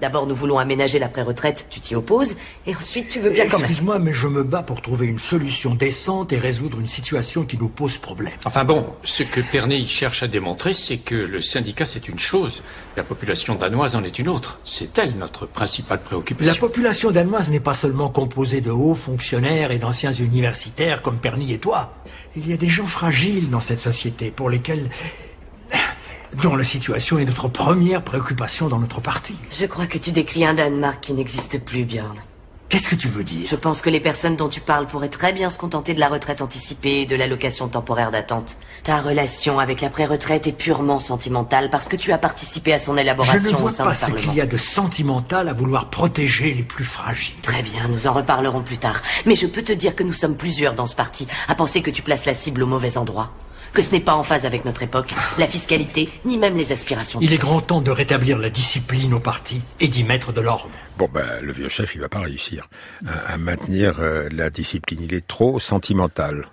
D'abord, 0.00 0.26
nous 0.26 0.34
voulons 0.34 0.58
aménager 0.58 0.98
la 0.98 1.08
pré-retraite, 1.08 1.66
tu 1.68 1.80
t'y 1.80 1.94
opposes, 1.94 2.36
et 2.66 2.74
ensuite 2.74 3.08
tu 3.10 3.20
veux 3.20 3.30
bien 3.30 3.46
quand 3.46 3.58
même. 3.58 3.66
Excuse-moi, 3.66 3.98
mais 3.98 4.12
je 4.12 4.28
me 4.28 4.42
bats 4.42 4.62
pour 4.62 4.80
trouver 4.80 5.06
une 5.06 5.18
solution 5.18 5.74
décente 5.74 6.32
et 6.32 6.38
résoudre 6.38 6.80
une 6.80 6.86
situation 6.86 7.44
qui 7.44 7.58
nous 7.58 7.68
pose 7.68 7.98
problème. 7.98 8.32
Enfin 8.44 8.64
bon, 8.64 8.86
ce 9.02 9.22
que 9.22 9.40
Perney 9.40 9.86
cherche 9.86 10.22
à 10.22 10.28
démontrer, 10.28 10.72
c'est 10.72 10.98
que 10.98 11.14
le 11.14 11.40
syndicat 11.40 11.84
c'est 11.84 12.08
une 12.08 12.18
chose, 12.18 12.62
la 12.96 13.02
population 13.02 13.54
danoise 13.54 13.94
en 13.94 14.02
est 14.04 14.18
une 14.18 14.28
autre. 14.28 14.60
C'est 14.64 14.98
elle 14.98 15.16
notre 15.18 15.46
principale 15.46 16.00
préoccupation. 16.02 16.52
La 16.52 16.58
population 16.58 17.10
danoise 17.10 17.50
n'est 17.50 17.60
pas 17.60 17.74
seulement 17.74 18.08
composée 18.08 18.60
de 18.60 18.70
hauts 18.70 18.94
fonctionnaires 18.94 19.70
et 19.70 19.78
d'anciens 19.78 20.12
universitaires 20.12 21.02
comme 21.02 21.18
Perney 21.18 21.52
et 21.52 21.58
toi. 21.58 21.92
Il 22.36 22.48
y 22.48 22.52
a 22.52 22.56
des 22.56 22.68
gens 22.68 22.86
fragiles 22.86 23.50
dans 23.50 23.60
cette 23.60 23.80
société 23.80 24.30
pour 24.30 24.48
lesquels 24.48 24.88
dont 26.42 26.56
la 26.56 26.64
situation 26.64 27.18
est 27.18 27.24
notre 27.24 27.48
première 27.48 28.02
préoccupation 28.02 28.68
dans 28.68 28.78
notre 28.78 29.00
parti. 29.00 29.34
Je 29.50 29.66
crois 29.66 29.86
que 29.86 29.98
tu 29.98 30.12
décris 30.12 30.44
un 30.44 30.54
Danemark 30.54 31.00
qui 31.00 31.12
n'existe 31.12 31.62
plus, 31.64 31.84
Björn. 31.84 32.16
Qu'est-ce 32.70 32.88
que 32.88 32.94
tu 32.94 33.08
veux 33.08 33.24
dire? 33.24 33.48
Je 33.48 33.56
pense 33.56 33.80
que 33.80 33.90
les 33.90 33.98
personnes 33.98 34.36
dont 34.36 34.48
tu 34.48 34.60
parles 34.60 34.86
pourraient 34.86 35.08
très 35.08 35.32
bien 35.32 35.50
se 35.50 35.58
contenter 35.58 35.92
de 35.92 35.98
la 35.98 36.08
retraite 36.08 36.40
anticipée 36.40 37.00
et 37.00 37.06
de 37.06 37.16
l'allocation 37.16 37.66
temporaire 37.66 38.12
d'attente. 38.12 38.58
Ta 38.84 39.00
relation 39.00 39.58
avec 39.58 39.80
la 39.80 39.90
pré-retraite 39.90 40.46
est 40.46 40.52
purement 40.52 41.00
sentimentale 41.00 41.68
parce 41.70 41.88
que 41.88 41.96
tu 41.96 42.12
as 42.12 42.18
participé 42.18 42.72
à 42.72 42.78
son 42.78 42.96
élaboration 42.96 43.42
Je 43.42 43.48
ne 43.48 43.56
vois 43.56 43.70
au 43.70 43.74
sein 43.74 43.84
pas 43.84 43.94
ce 43.94 44.12
qu'il 44.12 44.34
y 44.34 44.40
a 44.40 44.46
de 44.46 44.56
sentimental 44.56 45.48
à 45.48 45.52
vouloir 45.52 45.90
protéger 45.90 46.54
les 46.54 46.62
plus 46.62 46.84
fragiles. 46.84 47.34
Très 47.42 47.62
bien, 47.62 47.88
nous 47.88 48.06
en 48.06 48.12
reparlerons 48.12 48.62
plus 48.62 48.78
tard. 48.78 49.02
Mais 49.26 49.34
je 49.34 49.48
peux 49.48 49.62
te 49.62 49.72
dire 49.72 49.96
que 49.96 50.04
nous 50.04 50.12
sommes 50.12 50.36
plusieurs 50.36 50.74
dans 50.74 50.86
ce 50.86 50.94
parti 50.94 51.26
à 51.48 51.56
penser 51.56 51.82
que 51.82 51.90
tu 51.90 52.02
places 52.02 52.24
la 52.24 52.36
cible 52.36 52.62
au 52.62 52.66
mauvais 52.66 52.98
endroit 52.98 53.32
que 53.72 53.82
ce 53.82 53.92
n'est 53.92 54.00
pas 54.00 54.14
en 54.14 54.22
phase 54.22 54.46
avec 54.46 54.64
notre 54.64 54.82
époque, 54.82 55.14
la 55.38 55.46
fiscalité, 55.46 56.08
ni 56.24 56.38
même 56.38 56.56
les 56.56 56.72
aspirations. 56.72 57.20
Il 57.22 57.32
est 57.32 57.38
grand 57.38 57.60
temps 57.60 57.80
de 57.80 57.90
rétablir 57.90 58.38
la 58.38 58.50
discipline 58.50 59.14
au 59.14 59.20
parti 59.20 59.62
et 59.80 59.88
d'y 59.88 60.04
mettre 60.04 60.32
de 60.32 60.40
l'ordre. 60.40 60.70
Bon, 60.98 61.08
ben, 61.12 61.40
le 61.40 61.52
vieux 61.52 61.68
chef, 61.68 61.94
il 61.94 62.00
va 62.00 62.08
pas 62.08 62.20
réussir 62.20 62.68
à, 63.26 63.36
maintenir 63.36 64.00
euh, 64.00 64.28
la 64.32 64.50
discipline. 64.50 65.00
Il 65.02 65.14
est 65.14 65.26
trop 65.26 65.58
sentimental. 65.58 66.46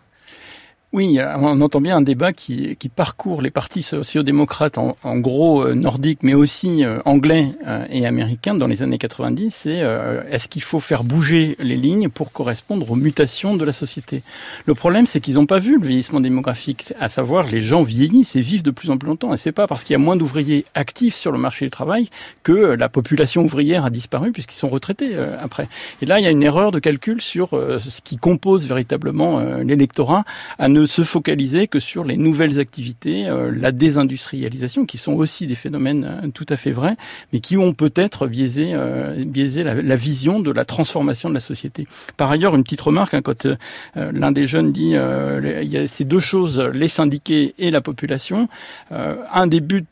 Oui, 0.98 1.20
on 1.22 1.62
entend 1.62 1.80
bien 1.80 1.98
un 1.98 2.02
débat 2.02 2.34
qui, 2.34 2.76
parcourt 2.96 3.44
les 3.44 3.52
partis 3.52 3.84
sociodémocrates 3.84 4.80
en, 4.80 4.96
en 5.04 5.18
gros 5.18 5.62
euh, 5.62 5.76
nordiques, 5.76 6.24
mais 6.24 6.34
aussi 6.34 6.84
euh, 6.84 6.98
anglais 7.06 7.50
euh, 7.68 7.86
et 7.92 8.08
américains 8.08 8.56
dans 8.56 8.66
les 8.66 8.82
années 8.82 8.98
90. 8.98 9.54
C'est 9.54 9.86
est-ce 10.32 10.48
qu'il 10.48 10.64
faut 10.64 10.80
faire 10.80 11.04
bouger 11.04 11.56
les 11.60 11.76
lignes 11.76 12.10
pour 12.10 12.32
correspondre 12.32 12.90
aux 12.90 12.96
mutations 12.96 13.56
de 13.56 13.64
la 13.64 13.74
société? 13.74 14.24
Le 14.66 14.74
problème, 14.74 15.06
c'est 15.06 15.20
qu'ils 15.20 15.36
n'ont 15.36 15.46
pas 15.46 15.60
vu 15.60 15.78
le 15.78 15.86
vieillissement 15.86 16.20
démographique, 16.20 16.92
à 17.00 17.10
savoir 17.10 17.46
les 17.46 17.62
gens 17.62 17.84
vieillissent 17.84 18.36
et 18.36 18.42
vivent 18.42 18.64
de 18.64 18.72
plus 18.72 18.90
en 18.90 18.98
plus 18.98 19.08
longtemps. 19.08 19.32
Et 19.34 19.38
c'est 19.38 19.52
pas 19.52 19.68
parce 19.68 19.84
qu'il 19.84 19.94
y 19.94 19.96
a 19.96 20.00
moins 20.00 20.16
d'ouvriers 20.16 20.66
actifs 20.74 21.14
sur 21.14 21.32
le 21.32 21.38
marché 21.38 21.66
du 21.66 21.70
travail 21.70 22.10
que 22.42 22.54
la 22.54 22.90
population 22.90 23.44
ouvrière 23.44 23.86
a 23.86 23.92
disparu 23.92 24.32
puisqu'ils 24.32 24.58
sont 24.58 24.70
retraités 24.70 25.16
après. 25.40 25.68
Et 26.02 26.08
là, 26.08 26.20
il 26.20 26.24
y 26.24 26.28
a 26.28 26.32
une 26.32 26.42
erreur 26.42 26.72
de 26.72 26.80
calcul 26.80 27.22
sur 27.22 27.50
ce 27.52 28.02
qui 28.02 28.18
compose 28.18 28.68
véritablement 28.68 29.42
l'électorat 29.60 30.24
à 30.58 30.70
ne 30.70 30.87
se 30.88 31.04
focaliser 31.04 31.68
que 31.68 31.80
sur 31.80 32.04
les 32.04 32.18
nouvelles 32.18 32.60
activités, 32.60 33.28
euh, 33.28 33.52
la 33.56 33.72
désindustrialisation, 33.72 34.86
qui 34.86 34.98
sont 34.98 35.14
aussi 35.14 35.48
des 35.48 35.56
phénomènes 35.56 36.04
euh, 36.06 36.28
tout 36.34 36.46
à 36.50 36.58
fait 36.58 36.72
vrais, 36.72 36.98
mais 37.32 37.40
qui 37.40 37.58
ont 37.58 37.74
peut-être 37.74 38.28
biaisé, 38.28 38.72
euh, 38.74 39.24
biaisé 39.26 39.64
la, 39.64 39.96
vision 39.96 40.40
de 40.40 40.52
la 40.52 40.66
transformation 40.66 41.30
de 41.30 41.34
la 41.34 41.40
société. 41.40 41.88
Par 42.18 42.32
ailleurs, 42.32 42.56
une 42.56 42.64
petite 42.64 42.82
remarque, 42.82 43.14
hein, 43.14 43.22
quand 43.22 43.48
l'un 43.96 44.32
des 44.32 44.48
jeunes 44.48 44.72
dit 44.72 44.94
il 44.94 45.68
y 45.70 45.78
a 45.78 45.88
ces 45.88 46.04
deux 46.04 46.20
choses, 46.20 46.60
les 46.60 46.88
syndiqués 46.88 47.56
et 47.58 47.72
la 47.72 47.82
population, 47.82 48.48
un 48.92 49.48
des 49.48 49.60
buts 49.60 49.84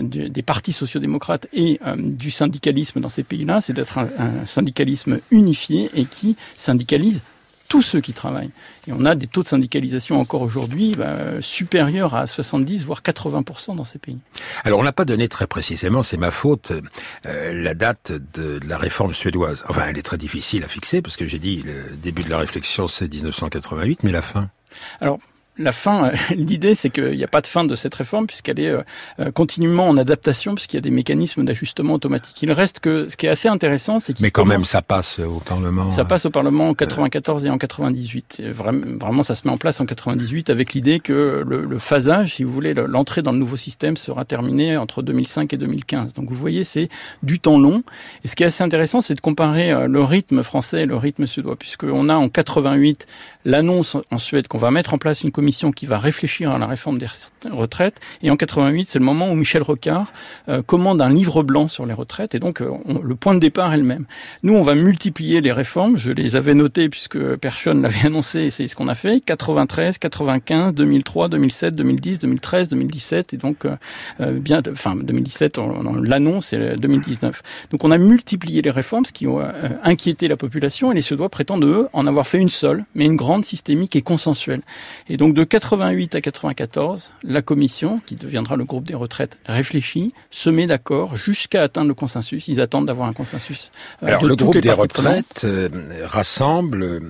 des, 0.00 0.28
des 0.28 0.42
partis 0.42 0.72
sociodémocrates 0.72 1.46
et 1.52 1.80
du 1.96 2.30
syndicalisme 2.30 3.00
dans 3.00 3.08
ces 3.08 3.22
pays-là, 3.22 3.60
c'est 3.60 3.72
d'être 3.72 3.98
un 3.98 4.44
syndicalisme 4.44 5.20
unifié 5.30 5.90
et 5.94 6.04
qui 6.04 6.36
syndicalise 6.56 7.22
tous 7.72 7.80
ceux 7.80 8.02
qui 8.02 8.12
travaillent. 8.12 8.50
Et 8.86 8.92
on 8.92 9.06
a 9.06 9.14
des 9.14 9.26
taux 9.26 9.42
de 9.42 9.48
syndicalisation 9.48 10.20
encore 10.20 10.42
aujourd'hui 10.42 10.92
bah, 10.94 11.40
supérieurs 11.40 12.14
à 12.14 12.26
70 12.26 12.84
voire 12.84 13.00
80% 13.00 13.76
dans 13.76 13.84
ces 13.84 13.98
pays. 13.98 14.18
Alors 14.62 14.78
on 14.78 14.82
n'a 14.82 14.92
pas 14.92 15.06
donné 15.06 15.26
très 15.26 15.46
précisément, 15.46 16.02
c'est 16.02 16.18
ma 16.18 16.30
faute, 16.30 16.70
euh, 17.24 17.52
la 17.54 17.72
date 17.72 18.12
de, 18.12 18.58
de, 18.58 18.68
la 18.68 18.76
réforme 18.76 19.14
suédoise. 19.14 19.64
Enfin, 19.70 19.86
elle 19.88 19.96
est 19.96 20.02
très 20.02 20.18
difficile 20.18 20.64
à 20.64 20.68
fixer 20.68 21.00
parce 21.00 21.16
que 21.16 21.26
j'ai 21.26 21.38
dit 21.38 21.62
le 21.64 21.96
début 21.96 22.22
de 22.24 22.28
la 22.28 22.36
réflexion 22.36 22.88
c'est 22.88 23.10
1988, 23.10 24.02
mais 24.02 24.12
la 24.12 24.20
fin? 24.20 24.50
Alors 25.00 25.18
la 25.58 25.72
fin, 25.72 26.06
euh, 26.06 26.12
l'idée, 26.34 26.74
c'est 26.74 26.90
qu'il 26.90 27.16
n'y 27.16 27.24
a 27.24 27.28
pas 27.28 27.42
de 27.42 27.46
fin 27.46 27.64
de 27.64 27.74
cette 27.74 27.94
réforme 27.94 28.26
puisqu'elle 28.26 28.58
est 28.58 28.70
euh, 28.70 28.82
euh, 29.20 29.30
continuellement 29.30 29.86
en 29.86 29.96
adaptation 29.98 30.54
puisqu'il 30.54 30.76
y 30.76 30.78
a 30.78 30.82
des 30.82 30.90
mécanismes 30.90 31.44
d'ajustement 31.44 31.94
automatique. 31.94 32.42
Il 32.42 32.52
reste 32.52 32.80
que 32.80 33.08
ce 33.08 33.16
qui 33.16 33.26
est 33.26 33.28
assez 33.28 33.48
intéressant, 33.48 33.98
c'est 33.98 34.14
qu'il 34.14 34.24
mais 34.24 34.30
quand 34.30 34.46
même 34.46 34.62
ça 34.62 34.80
passe 34.80 35.18
au 35.18 35.40
Parlement. 35.40 35.90
Ça 35.90 36.04
passe 36.04 36.24
au 36.24 36.30
Parlement 36.30 36.70
en 36.70 36.74
94 36.74 37.46
et 37.46 37.50
en 37.50 37.58
98. 37.58 38.42
vraiment, 38.50 38.86
vraiment, 38.98 39.22
ça 39.22 39.34
se 39.34 39.46
met 39.46 39.52
en 39.52 39.58
place 39.58 39.80
en 39.80 39.86
98 39.86 40.48
avec 40.48 40.72
l'idée 40.72 41.00
que 41.00 41.44
le, 41.46 41.64
le, 41.64 41.78
phasage, 41.78 42.36
si 42.36 42.44
vous 42.44 42.52
voulez, 42.52 42.74
l'entrée 42.74 43.22
dans 43.22 43.32
le 43.32 43.38
nouveau 43.38 43.56
système 43.56 43.96
sera 43.96 44.24
terminée 44.24 44.76
entre 44.76 45.02
2005 45.02 45.52
et 45.52 45.56
2015. 45.58 46.14
Donc 46.14 46.30
vous 46.30 46.36
voyez, 46.36 46.64
c'est 46.64 46.88
du 47.22 47.40
temps 47.40 47.58
long. 47.58 47.82
Et 48.24 48.28
ce 48.28 48.36
qui 48.36 48.42
est 48.42 48.46
assez 48.46 48.64
intéressant, 48.64 49.00
c'est 49.00 49.14
de 49.14 49.20
comparer 49.20 49.86
le 49.86 50.02
rythme 50.02 50.42
français 50.42 50.82
et 50.82 50.86
le 50.86 50.96
rythme 50.96 51.26
suédois, 51.26 51.56
puisqu'on 51.56 52.08
a 52.08 52.14
en 52.14 52.28
88 52.28 53.06
l'annonce 53.44 53.96
en 54.10 54.18
Suède 54.18 54.48
qu'on 54.48 54.58
va 54.58 54.70
mettre 54.70 54.94
en 54.94 54.98
place 54.98 55.22
une 55.22 55.30
commission 55.30 55.41
qui 55.74 55.86
va 55.86 55.98
réfléchir 55.98 56.50
à 56.50 56.58
la 56.58 56.66
réforme 56.66 56.98
des 56.98 57.06
retraites. 57.50 58.00
Et 58.22 58.30
en 58.30 58.36
88, 58.36 58.88
c'est 58.88 58.98
le 58.98 59.04
moment 59.04 59.30
où 59.30 59.34
Michel 59.34 59.62
Rocard 59.62 60.12
euh, 60.48 60.62
commande 60.62 61.00
un 61.00 61.10
livre 61.10 61.42
blanc 61.42 61.68
sur 61.68 61.86
les 61.86 61.94
retraites. 61.94 62.34
Et 62.34 62.38
donc, 62.38 62.60
euh, 62.60 62.70
le 63.02 63.14
point 63.14 63.34
de 63.34 63.40
départ 63.40 63.72
est 63.72 63.76
le 63.76 63.82
même. 63.84 64.06
Nous, 64.42 64.54
on 64.54 64.62
va 64.62 64.74
multiplier 64.74 65.40
les 65.40 65.52
réformes. 65.52 65.96
Je 65.96 66.10
les 66.10 66.36
avais 66.36 66.54
notées 66.54 66.88
puisque 66.88 67.18
personne 67.36 67.82
l'avait 67.82 68.00
annoncé 68.06 68.50
c'est 68.50 68.66
ce 68.66 68.76
qu'on 68.76 68.88
a 68.88 68.94
fait. 68.94 69.20
93, 69.20 69.98
95, 69.98 70.74
2003, 70.74 71.28
2007, 71.28 71.76
2010, 71.76 72.18
2013, 72.20 72.68
2017. 72.70 73.34
Et 73.34 73.36
donc, 73.36 73.64
euh, 73.64 73.76
bien, 74.32 74.62
enfin, 74.70 74.96
2017, 74.96 75.58
on, 75.58 75.86
on 75.86 75.94
l'annonce 75.94 76.52
et 76.52 76.76
2019. 76.76 77.42
Donc, 77.70 77.84
on 77.84 77.90
a 77.90 77.98
multiplié 77.98 78.62
les 78.62 78.70
réformes, 78.70 79.04
ce 79.04 79.12
qui 79.12 79.26
a 79.26 79.54
inquiété 79.82 80.28
la 80.28 80.36
population. 80.36 80.92
Et 80.92 80.94
les 80.94 81.02
Suédois 81.02 81.28
prétendent, 81.28 81.64
eux, 81.64 81.88
en 81.92 82.06
avoir 82.06 82.26
fait 82.26 82.38
une 82.38 82.50
seule, 82.50 82.84
mais 82.94 83.04
une 83.04 83.16
grande, 83.16 83.44
systémique 83.44 83.96
et 83.96 84.02
consensuelle. 84.02 84.62
Et 85.08 85.16
donc, 85.16 85.31
de 85.32 85.44
88 85.44 86.14
à 86.14 86.20
94, 86.20 87.12
la 87.22 87.42
commission, 87.42 88.00
qui 88.06 88.16
deviendra 88.16 88.56
le 88.56 88.64
groupe 88.64 88.84
des 88.84 88.94
retraites, 88.94 89.38
réfléchit, 89.46 90.12
se 90.30 90.50
met 90.50 90.66
d'accord 90.66 91.16
jusqu'à 91.16 91.62
atteindre 91.62 91.88
le 91.88 91.94
consensus. 91.94 92.48
Ils 92.48 92.60
attendent 92.60 92.86
d'avoir 92.86 93.08
un 93.08 93.12
consensus. 93.12 93.70
Euh, 94.02 94.08
Alors, 94.08 94.22
de 94.22 94.28
le 94.28 94.36
groupe 94.36 94.58
des 94.58 94.72
retraites 94.72 95.42
euh, 95.44 95.68
rassemble 96.04 96.82
euh, 96.82 97.00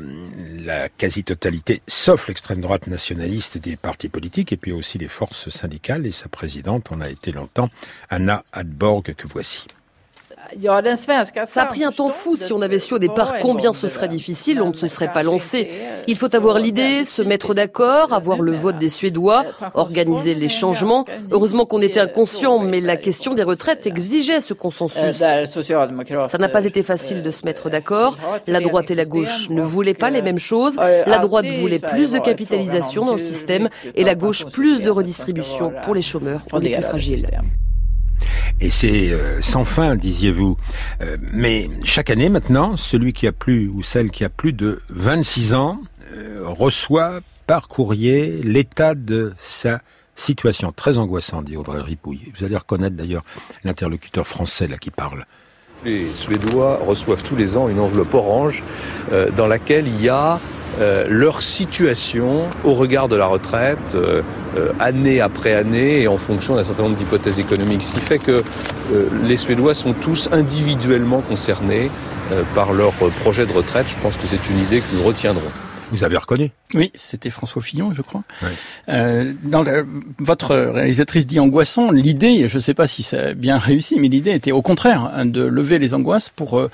la 0.64 0.88
quasi-totalité, 0.88 1.82
sauf 1.86 2.28
l'extrême 2.28 2.60
droite 2.60 2.86
nationaliste 2.86 3.58
des 3.58 3.76
partis 3.76 4.08
politiques, 4.08 4.52
et 4.52 4.56
puis 4.56 4.72
aussi 4.72 4.98
les 4.98 5.08
forces 5.08 5.50
syndicales, 5.50 6.06
et 6.06 6.12
sa 6.12 6.28
présidente 6.28 6.92
en 6.92 7.00
a 7.00 7.08
été 7.08 7.32
longtemps, 7.32 7.68
Anna 8.10 8.44
Adborg, 8.52 9.14
que 9.14 9.26
voici. 9.28 9.66
Ça 11.46 11.62
a 11.62 11.66
pris 11.66 11.84
un 11.84 11.92
temps 11.92 12.10
fou. 12.10 12.36
Si 12.36 12.52
on 12.52 12.60
avait 12.62 12.78
su 12.78 12.94
au 12.94 12.98
départ 12.98 13.38
combien 13.38 13.72
ce 13.72 13.88
serait 13.88 14.08
difficile, 14.08 14.60
on 14.62 14.70
ne 14.70 14.76
se 14.76 14.86
serait 14.86 15.12
pas 15.12 15.22
lancé. 15.22 15.70
Il 16.06 16.16
faut 16.16 16.34
avoir 16.34 16.58
l'idée, 16.58 17.04
se 17.04 17.22
mettre 17.22 17.54
d'accord, 17.54 18.12
avoir 18.12 18.40
le 18.40 18.52
vote 18.52 18.78
des 18.78 18.88
Suédois, 18.88 19.44
organiser 19.74 20.34
les 20.34 20.48
changements. 20.48 21.04
Heureusement 21.30 21.66
qu'on 21.66 21.80
était 21.80 22.00
inconscient, 22.00 22.58
mais 22.58 22.80
la 22.80 22.96
question 22.96 23.34
des 23.34 23.42
retraites 23.42 23.86
exigeait 23.86 24.40
ce 24.40 24.54
consensus. 24.54 25.16
Ça 25.16 26.38
n'a 26.38 26.48
pas 26.48 26.64
été 26.64 26.82
facile 26.82 27.22
de 27.22 27.30
se 27.30 27.44
mettre 27.44 27.70
d'accord. 27.70 28.16
La 28.46 28.60
droite 28.60 28.90
et 28.90 28.94
la 28.94 29.04
gauche 29.04 29.48
ne 29.50 29.62
voulaient 29.62 29.94
pas 29.94 30.10
les 30.10 30.22
mêmes 30.22 30.38
choses. 30.38 30.76
La 30.76 31.18
droite 31.18 31.46
voulait 31.46 31.78
plus 31.78 32.10
de 32.10 32.18
capitalisation 32.18 33.04
dans 33.04 33.14
le 33.14 33.18
système 33.18 33.68
et 33.94 34.04
la 34.04 34.14
gauche 34.14 34.46
plus 34.46 34.80
de 34.80 34.90
redistribution 34.90 35.72
pour 35.82 35.94
les 35.94 36.02
chômeurs 36.02 36.42
ou 36.52 36.58
les 36.58 36.74
plus 36.74 36.82
fragiles. 36.82 37.26
Et 38.60 38.70
c'est 38.70 39.10
euh, 39.10 39.40
sans 39.40 39.64
fin, 39.64 39.96
disiez-vous. 39.96 40.56
Euh, 41.02 41.16
mais 41.32 41.68
chaque 41.84 42.10
année 42.10 42.28
maintenant, 42.28 42.76
celui 42.76 43.12
qui 43.12 43.26
a 43.26 43.32
plus 43.32 43.68
ou 43.68 43.82
celle 43.82 44.10
qui 44.10 44.24
a 44.24 44.28
plus 44.28 44.52
de 44.52 44.80
26 44.90 45.54
ans 45.54 45.78
euh, 46.14 46.42
reçoit 46.44 47.20
par 47.46 47.68
courrier 47.68 48.40
l'état 48.42 48.94
de 48.94 49.32
sa 49.38 49.80
situation 50.14 50.72
très 50.72 50.98
angoissante, 50.98 51.46
dit 51.46 51.56
Audrey 51.56 51.80
Ripouille. 51.80 52.30
Vous 52.38 52.44
allez 52.44 52.56
reconnaître 52.56 52.94
d'ailleurs 52.94 53.24
l'interlocuteur 53.64 54.26
français 54.26 54.68
là 54.68 54.76
qui 54.76 54.90
parle. 54.90 55.24
Les 55.84 56.12
Suédois 56.14 56.78
reçoivent 56.86 57.22
tous 57.28 57.34
les 57.34 57.56
ans 57.56 57.68
une 57.68 57.80
enveloppe 57.80 58.14
orange 58.14 58.62
dans 59.36 59.48
laquelle 59.48 59.88
il 59.88 60.00
y 60.00 60.08
a 60.08 60.38
leur 61.08 61.42
situation 61.42 62.50
au 62.62 62.74
regard 62.74 63.08
de 63.08 63.16
la 63.16 63.26
retraite, 63.26 63.96
année 64.78 65.20
après 65.20 65.54
année, 65.54 66.02
et 66.02 66.08
en 66.08 66.18
fonction 66.18 66.56
d'un 66.56 66.64
certain 66.64 66.84
nombre 66.84 66.96
d'hypothèses 66.96 67.38
économiques. 67.38 67.82
Ce 67.82 67.92
qui 67.92 68.00
fait 68.00 68.18
que 68.18 68.42
euh, 68.92 69.08
les 69.24 69.36
Suédois 69.36 69.74
sont 69.74 69.94
tous 69.94 70.28
individuellement 70.32 71.22
concernés 71.22 71.90
euh, 72.30 72.42
par 72.54 72.72
leur 72.72 72.94
projet 73.20 73.46
de 73.46 73.52
retraite. 73.52 73.86
Je 73.88 74.00
pense 74.02 74.16
que 74.16 74.26
c'est 74.26 74.48
une 74.50 74.58
idée 74.58 74.80
que 74.80 74.94
nous 74.94 75.04
retiendrons. 75.04 75.50
Vous 75.90 76.04
avez 76.04 76.16
reconnu? 76.16 76.50
Oui, 76.74 76.90
c'était 76.94 77.28
François 77.28 77.60
Fillon, 77.60 77.92
je 77.92 78.00
crois. 78.00 78.22
Oui. 78.42 78.48
Euh, 78.88 79.32
dans 79.42 79.62
votre 80.18 80.56
réalisatrice 80.56 81.26
dit 81.26 81.38
angoissant. 81.38 81.90
L'idée, 81.90 82.48
je 82.48 82.56
ne 82.56 82.60
sais 82.60 82.72
pas 82.72 82.86
si 82.86 83.02
ça 83.02 83.20
a 83.20 83.34
bien 83.34 83.58
réussi, 83.58 83.96
mais 84.00 84.08
l'idée 84.08 84.30
était 84.30 84.52
au 84.52 84.62
contraire 84.62 85.12
de 85.26 85.42
lever 85.42 85.78
les 85.78 85.92
angoisses 85.92 86.30
pour 86.30 86.58
euh, 86.58 86.70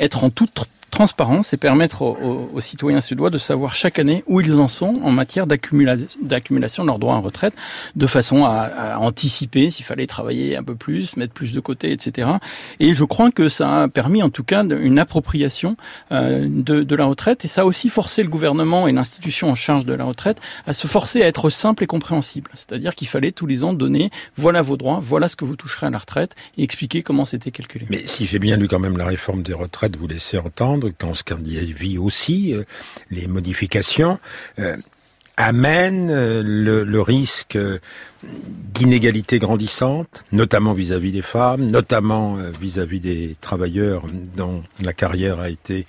être 0.00 0.24
en 0.24 0.30
toute 0.30 0.66
transparence 0.96 1.52
et 1.52 1.58
permettre 1.58 2.00
aux, 2.00 2.60
citoyens 2.60 3.02
suédois 3.02 3.28
de 3.28 3.36
savoir 3.36 3.76
chaque 3.76 3.98
année 3.98 4.24
où 4.26 4.40
ils 4.40 4.54
en 4.54 4.66
sont 4.66 4.94
en 5.02 5.10
matière 5.10 5.46
d'accumulation 5.46 6.82
de 6.82 6.86
leurs 6.86 6.98
droits 6.98 7.14
en 7.14 7.20
retraite, 7.20 7.52
de 7.96 8.06
façon 8.06 8.46
à, 8.46 8.50
à 8.50 8.98
anticiper 8.98 9.68
s'il 9.68 9.84
fallait 9.84 10.06
travailler 10.06 10.56
un 10.56 10.62
peu 10.62 10.74
plus, 10.74 11.14
mettre 11.18 11.34
plus 11.34 11.52
de 11.52 11.60
côté, 11.60 11.92
etc. 11.92 12.30
Et 12.80 12.94
je 12.94 13.04
crois 13.04 13.30
que 13.30 13.48
ça 13.48 13.82
a 13.82 13.88
permis 13.88 14.22
en 14.22 14.30
tout 14.30 14.42
cas 14.42 14.64
une 14.64 14.98
appropriation 14.98 15.76
euh, 16.12 16.46
de, 16.48 16.82
de, 16.82 16.96
la 16.96 17.04
retraite 17.04 17.44
et 17.44 17.48
ça 17.48 17.60
a 17.60 17.64
aussi 17.66 17.90
forcé 17.90 18.22
le 18.22 18.30
gouvernement 18.30 18.88
et 18.88 18.92
l'institution 18.92 19.50
en 19.50 19.54
charge 19.54 19.84
de 19.84 19.92
la 19.92 20.04
retraite 20.04 20.38
à 20.66 20.72
se 20.72 20.86
forcer 20.86 21.22
à 21.22 21.26
être 21.26 21.50
simple 21.50 21.84
et 21.84 21.86
compréhensible. 21.86 22.50
C'est-à-dire 22.54 22.94
qu'il 22.94 23.08
fallait 23.08 23.32
tous 23.32 23.46
les 23.46 23.64
ans 23.64 23.74
donner 23.74 24.10
voilà 24.38 24.62
vos 24.62 24.78
droits, 24.78 25.00
voilà 25.02 25.28
ce 25.28 25.36
que 25.36 25.44
vous 25.44 25.56
toucherez 25.56 25.88
à 25.88 25.90
la 25.90 25.98
retraite 25.98 26.34
et 26.56 26.62
expliquer 26.62 27.02
comment 27.02 27.26
c'était 27.26 27.50
calculé. 27.50 27.84
Mais 27.90 28.06
si 28.06 28.24
j'ai 28.24 28.38
bien 28.38 28.56
lu 28.56 28.66
quand 28.66 28.80
même 28.80 28.96
la 28.96 29.04
réforme 29.04 29.42
des 29.42 29.52
retraites, 29.52 29.94
vous 29.96 30.08
laissez 30.08 30.38
entendre 30.38 30.85
qu'en 30.90 31.14
Scandinavie 31.14 31.98
aussi, 31.98 32.54
euh, 32.54 32.64
les 33.10 33.26
modifications 33.26 34.18
euh, 34.58 34.76
amènent 35.36 36.10
euh, 36.10 36.42
le, 36.44 37.00
risque 37.00 37.58
d'inégalités 38.22 39.38
grandissantes, 39.38 40.24
notamment 40.32 40.72
vis-à-vis 40.72 41.10
-vis 41.10 41.12
des 41.12 41.22
femmes, 41.22 41.66
notamment 41.66 42.36
vis-à-vis 42.60 42.98
-vis 42.98 43.02
des 43.02 43.36
travailleurs 43.40 44.02
dont 44.36 44.62
la 44.82 44.92
carrière 44.92 45.40
a 45.40 45.50
été 45.50 45.86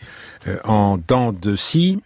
en 0.64 0.98
dents 0.98 1.34
de 1.34 1.56
scie, 1.56 2.00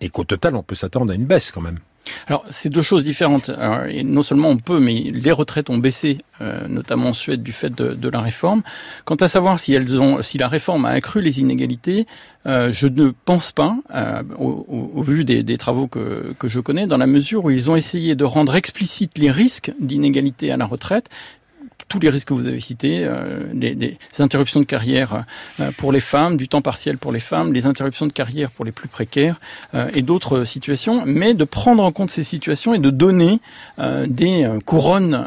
et 0.00 0.08
qu'au 0.08 0.24
total, 0.24 0.56
on 0.56 0.62
peut 0.62 0.74
s'attendre 0.74 1.12
à 1.12 1.14
une 1.14 1.26
baisse 1.26 1.50
quand 1.50 1.62
même. 1.62 1.78
Alors, 2.26 2.44
c'est 2.50 2.68
deux 2.68 2.82
choses 2.82 3.04
différentes. 3.04 3.50
Alors, 3.50 3.84
et 3.84 4.02
non 4.02 4.22
seulement 4.22 4.48
on 4.48 4.56
peut, 4.56 4.80
mais 4.80 5.10
les 5.12 5.32
retraites 5.32 5.70
ont 5.70 5.78
baissé, 5.78 6.18
euh, 6.40 6.66
notamment 6.68 7.10
en 7.10 7.12
Suède, 7.12 7.42
du 7.42 7.52
fait 7.52 7.70
de, 7.74 8.08
la 8.08 8.20
réforme. 8.20 8.62
Quant 9.04 9.16
à 9.16 9.28
savoir 9.28 9.58
si, 9.60 9.74
elles 9.74 10.00
ont, 10.00 10.22
si 10.22 10.38
la 10.38 10.48
réforme 10.48 10.84
a 10.84 10.90
accru 10.90 11.20
les 11.20 11.40
inégalités, 11.40 12.06
euh, 12.46 12.72
je 12.72 12.86
ne 12.86 13.12
pense 13.24 13.52
pas, 13.52 13.76
euh, 13.94 14.22
au, 14.38 15.02
vu 15.02 15.24
des, 15.24 15.42
des 15.42 15.58
travaux 15.58 15.86
que, 15.86 16.34
que 16.38 16.48
je 16.48 16.58
connais, 16.58 16.86
dans 16.86 16.98
la 16.98 17.06
mesure 17.06 17.44
où 17.44 17.50
ils 17.50 17.70
ont 17.70 17.76
essayé 17.76 18.14
de 18.14 18.24
rendre 18.24 18.54
explicites 18.56 19.18
les 19.18 19.30
risques 19.30 19.72
d'inégalité 19.80 20.50
à 20.50 20.56
la 20.56 20.66
retraite, 20.66 21.08
tous 21.88 22.00
les 22.00 22.08
risques 22.08 22.28
que 22.28 22.34
vous 22.34 22.46
avez 22.46 22.60
cités, 22.60 23.08
les, 23.54 23.98
interruptions 24.18 24.60
de 24.60 24.64
carrière 24.64 25.24
pour 25.76 25.92
les 25.92 26.00
femmes, 26.00 26.36
du 26.36 26.48
temps 26.48 26.62
partiel 26.62 26.98
pour 26.98 27.12
les 27.12 27.20
femmes, 27.20 27.52
les 27.52 27.66
interruptions 27.66 28.06
de 28.06 28.12
carrière 28.12 28.50
pour 28.50 28.64
les 28.64 28.72
plus 28.72 28.88
précaires 28.88 29.38
et 29.94 30.02
d'autres 30.02 30.44
situations, 30.44 31.02
mais 31.06 31.34
de 31.34 31.44
prendre 31.44 31.82
en 31.82 31.92
compte 31.92 32.10
ces 32.10 32.22
situations 32.22 32.74
et 32.74 32.78
de 32.78 32.90
donner 32.90 33.40
des 34.06 34.48
couronnes 34.64 35.26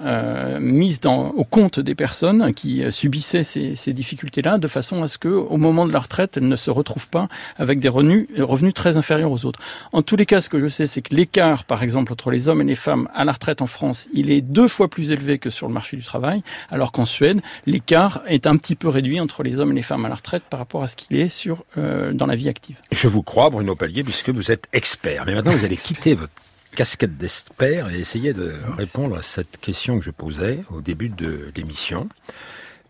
mises 0.59 1.01
dans, 1.01 1.29
au 1.29 1.43
compte 1.43 1.79
des 1.79 1.95
personnes 1.95 2.53
qui 2.53 2.83
subissaient 2.89 3.43
ces, 3.43 3.75
ces 3.75 3.93
difficultés-là, 3.93 4.57
de 4.57 4.67
façon 4.67 5.03
à 5.03 5.07
ce 5.07 5.17
que, 5.17 5.29
au 5.29 5.57
moment 5.57 5.85
de 5.85 5.93
la 5.93 5.99
retraite, 5.99 6.37
elles 6.37 6.47
ne 6.47 6.55
se 6.55 6.71
retrouvent 6.71 7.07
pas 7.07 7.27
avec 7.57 7.79
des 7.79 7.89
revenus, 7.89 8.27
revenus 8.39 8.73
très 8.73 8.97
inférieurs 8.97 9.31
aux 9.31 9.45
autres. 9.45 9.59
En 9.91 10.01
tous 10.01 10.15
les 10.15 10.25
cas, 10.25 10.41
ce 10.41 10.49
que 10.49 10.59
je 10.59 10.67
sais, 10.67 10.85
c'est 10.85 11.01
que 11.01 11.15
l'écart, 11.15 11.63
par 11.63 11.83
exemple, 11.83 12.11
entre 12.11 12.31
les 12.31 12.47
hommes 12.49 12.61
et 12.61 12.65
les 12.65 12.75
femmes 12.75 13.07
à 13.13 13.25
la 13.25 13.31
retraite 13.31 13.61
en 13.61 13.67
France, 13.67 14.07
il 14.13 14.29
est 14.29 14.41
deux 14.41 14.67
fois 14.67 14.89
plus 14.89 15.11
élevé 15.11 15.39
que 15.39 15.49
sur 15.49 15.67
le 15.67 15.73
marché 15.73 15.97
du 15.97 16.03
travail, 16.03 16.43
alors 16.69 16.91
qu'en 16.91 17.05
Suède, 17.05 17.41
l'écart 17.65 18.21
est 18.27 18.47
un 18.47 18.57
petit 18.57 18.75
peu 18.75 18.87
réduit 18.87 19.19
entre 19.19 19.43
les 19.43 19.59
hommes 19.59 19.71
et 19.71 19.75
les 19.75 19.81
femmes 19.81 20.05
à 20.05 20.09
la 20.09 20.15
retraite 20.15 20.43
par 20.49 20.59
rapport 20.59 20.83
à 20.83 20.87
ce 20.87 20.95
qu'il 20.95 21.17
est 21.17 21.29
sur 21.29 21.63
euh, 21.77 22.13
dans 22.13 22.25
la 22.25 22.35
vie 22.35 22.49
active. 22.49 22.77
Je 22.91 23.07
vous 23.07 23.23
crois, 23.23 23.49
Bruno 23.49 23.75
Palier, 23.75 24.03
puisque 24.03 24.29
vous 24.29 24.51
êtes 24.51 24.67
expert. 24.73 25.25
Mais 25.25 25.33
maintenant, 25.33 25.51
vous 25.51 25.65
allez 25.65 25.77
quitter 25.77 26.15
votre 26.15 26.33
casquette 26.75 27.17
d'expert 27.17 27.89
et 27.89 27.99
essayer 27.99 28.33
de 28.33 28.53
répondre 28.77 29.17
à 29.17 29.21
cette 29.21 29.57
question 29.57 29.97
que 29.99 30.05
je 30.05 30.11
posais 30.11 30.59
au 30.69 30.81
début 30.81 31.09
de 31.09 31.51
l'émission. 31.55 32.09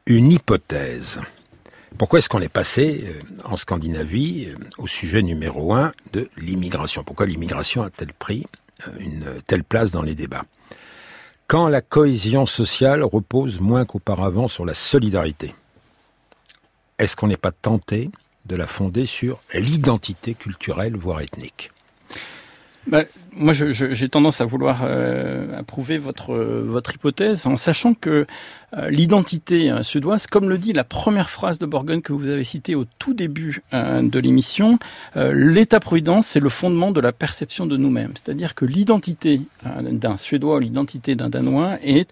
Une 0.06 0.32
hypothèse. 0.32 1.20
Pourquoi 1.98 2.20
est-ce 2.20 2.30
qu'on 2.30 2.42
est 2.42 2.50
passé 2.50 3.06
euh, 3.06 3.42
en 3.46 3.56
Scandinavie 3.56 4.48
euh, 4.50 4.56
au 4.78 4.88
sujet 4.88 5.22
numéro 5.22 5.74
un 5.74 5.94
de 6.14 6.30
l'immigration? 6.38 7.04
Pourquoi 7.04 7.26
l'immigration 7.26 7.84
a-t-elle 7.84 8.14
pris 8.14 8.46
une 9.00 9.42
telle 9.48 9.64
place 9.64 9.92
dans 9.92 10.02
les 10.02 10.16
débats? 10.16 10.44
Quand 11.48 11.70
la 11.70 11.82
cohésion 11.82 12.48
sociale 12.48 13.04
repose 13.04 13.60
moins 13.60 13.86
qu'auparavant 13.86 14.48
sur 14.48 14.66
la 14.66 14.74
solidarité, 14.74 15.54
est-ce 16.98 17.16
qu'on 17.16 17.28
n'est 17.28 17.38
pas 17.38 17.52
tenté 17.52 18.10
de 18.46 18.56
la 18.56 18.66
fonder 18.66 19.06
sur 19.06 19.40
l'identité 19.54 20.34
culturelle, 20.34 20.96
voire 20.96 21.22
ethnique? 21.22 21.72
Bah, 22.88 23.04
moi, 23.36 23.54
j'ai 23.54 24.10
tendance 24.10 24.42
à 24.42 24.46
vouloir 24.46 24.84
approuver 25.58 25.98
votre 25.98 26.36
votre 26.36 26.96
hypothèse 26.96 27.48
en 27.48 27.58
sachant 27.58 27.94
que 27.94 28.26
euh, 28.78 28.90
l'identité 28.90 29.72
euh, 29.72 29.84
suédoise, 29.84 30.28
comme 30.28 30.50
le 30.50 30.58
dit 30.58 30.74
la 30.74 30.84
première 30.84 31.30
phrase 31.30 31.60
de 31.60 31.66
Borgen 31.66 32.02
que 32.02 32.14
vous 32.14 32.30
avez 32.30 32.44
citée 32.44 32.76
au 32.76 32.86
tout 33.00 33.14
début 33.14 33.64
euh, 33.74 34.02
de 34.02 34.20
l'émission, 34.20 34.80
l'État-providence, 35.16 36.28
c'est 36.28 36.40
le 36.40 36.50
fondement 36.50 36.92
de 36.92 37.00
la 37.00 37.12
perception 37.12 37.66
de 37.66 37.78
nous-mêmes. 37.78 38.12
C'est-à-dire 38.16 38.56
que 38.56 38.66
l'identité 38.66 39.42
d'un 39.64 40.18
Suédois 40.18 40.58
ou 40.58 40.60
l'identité 40.60 41.16
d'un 41.16 41.30
Danois 41.30 41.78
est 41.84 42.12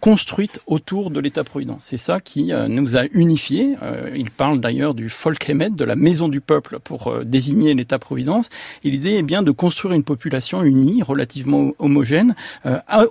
construite 0.00 0.60
autour 0.66 1.10
de 1.10 1.20
l'État-providence. 1.20 1.82
C'est 1.84 1.96
ça 1.96 2.20
qui 2.20 2.52
nous 2.68 2.96
a 2.96 3.04
unifiés. 3.12 3.76
Il 4.14 4.30
parle 4.30 4.60
d'ailleurs 4.60 4.94
du 4.94 5.08
Folkhemet, 5.08 5.70
de 5.70 5.84
la 5.84 5.96
maison 5.96 6.28
du 6.28 6.40
peuple, 6.40 6.78
pour 6.82 7.24
désigner 7.24 7.74
l'État-providence. 7.74 8.50
Et 8.84 8.90
l'idée 8.90 9.14
est 9.14 9.22
bien 9.22 9.42
de 9.42 9.50
construire 9.50 9.94
une 9.94 10.04
population 10.04 10.47
unie, 10.52 11.02
relativement 11.02 11.72
homogène, 11.78 12.34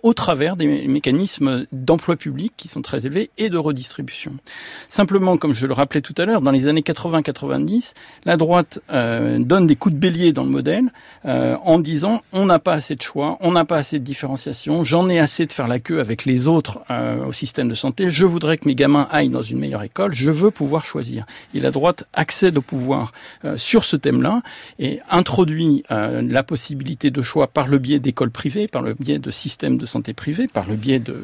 au 0.03 0.13
travers 0.13 0.55
des 0.55 0.87
mécanismes 0.87 1.65
d'emploi 1.71 2.15
public 2.15 2.53
qui 2.57 2.67
sont 2.67 2.81
très 2.81 3.05
élevés 3.05 3.29
et 3.37 3.49
de 3.49 3.57
redistribution. 3.57 4.33
Simplement, 4.89 5.37
comme 5.37 5.53
je 5.53 5.67
le 5.67 5.73
rappelais 5.73 6.01
tout 6.01 6.15
à 6.17 6.25
l'heure, 6.25 6.41
dans 6.41 6.51
les 6.51 6.67
années 6.67 6.81
80-90, 6.81 7.93
la 8.25 8.37
droite 8.37 8.79
euh, 8.91 9.39
donne 9.39 9.67
des 9.67 9.75
coups 9.75 9.95
de 9.95 9.99
bélier 9.99 10.33
dans 10.33 10.43
le 10.43 10.49
modèle 10.49 10.91
euh, 11.25 11.55
en 11.63 11.79
disant 11.79 12.21
on 12.31 12.45
n'a 12.45 12.59
pas 12.59 12.73
assez 12.73 12.95
de 12.95 13.01
choix, 13.01 13.37
on 13.41 13.51
n'a 13.51 13.65
pas 13.65 13.77
assez 13.77 13.99
de 13.99 14.03
différenciation, 14.03 14.83
j'en 14.83 15.09
ai 15.09 15.19
assez 15.19 15.45
de 15.45 15.53
faire 15.53 15.67
la 15.67 15.79
queue 15.79 15.99
avec 15.99 16.25
les 16.25 16.47
autres 16.47 16.79
euh, 16.89 17.25
au 17.25 17.31
système 17.31 17.69
de 17.69 17.75
santé, 17.75 18.09
je 18.09 18.25
voudrais 18.25 18.57
que 18.57 18.67
mes 18.67 18.75
gamins 18.75 19.07
aillent 19.11 19.29
dans 19.29 19.41
une 19.41 19.59
meilleure 19.59 19.83
école, 19.83 20.13
je 20.13 20.29
veux 20.29 20.51
pouvoir 20.51 20.85
choisir. 20.85 21.25
Et 21.53 21.59
la 21.59 21.71
droite 21.71 22.05
accède 22.13 22.57
au 22.57 22.61
pouvoir 22.61 23.11
sur 23.55 23.83
ce 23.83 23.95
thème-là 23.95 24.41
et 24.79 24.99
introduit 25.09 25.83
la 25.89 26.43
possibilité 26.43 27.11
de 27.11 27.21
choix 27.27 27.47
par 27.47 27.67
le 27.67 27.77
biais 27.77 27.99
d'écoles 27.99 28.31
privées, 28.31 28.67
par 28.67 28.81
le 28.81 28.93
biais 28.93 29.19
de 29.19 29.31
systèmes 29.31 29.77
de 29.77 29.85
santé 29.85 30.13
privés, 30.13 30.47
par 30.47 30.65
le 30.67 30.75
biais 30.75 30.99
de, 30.99 31.15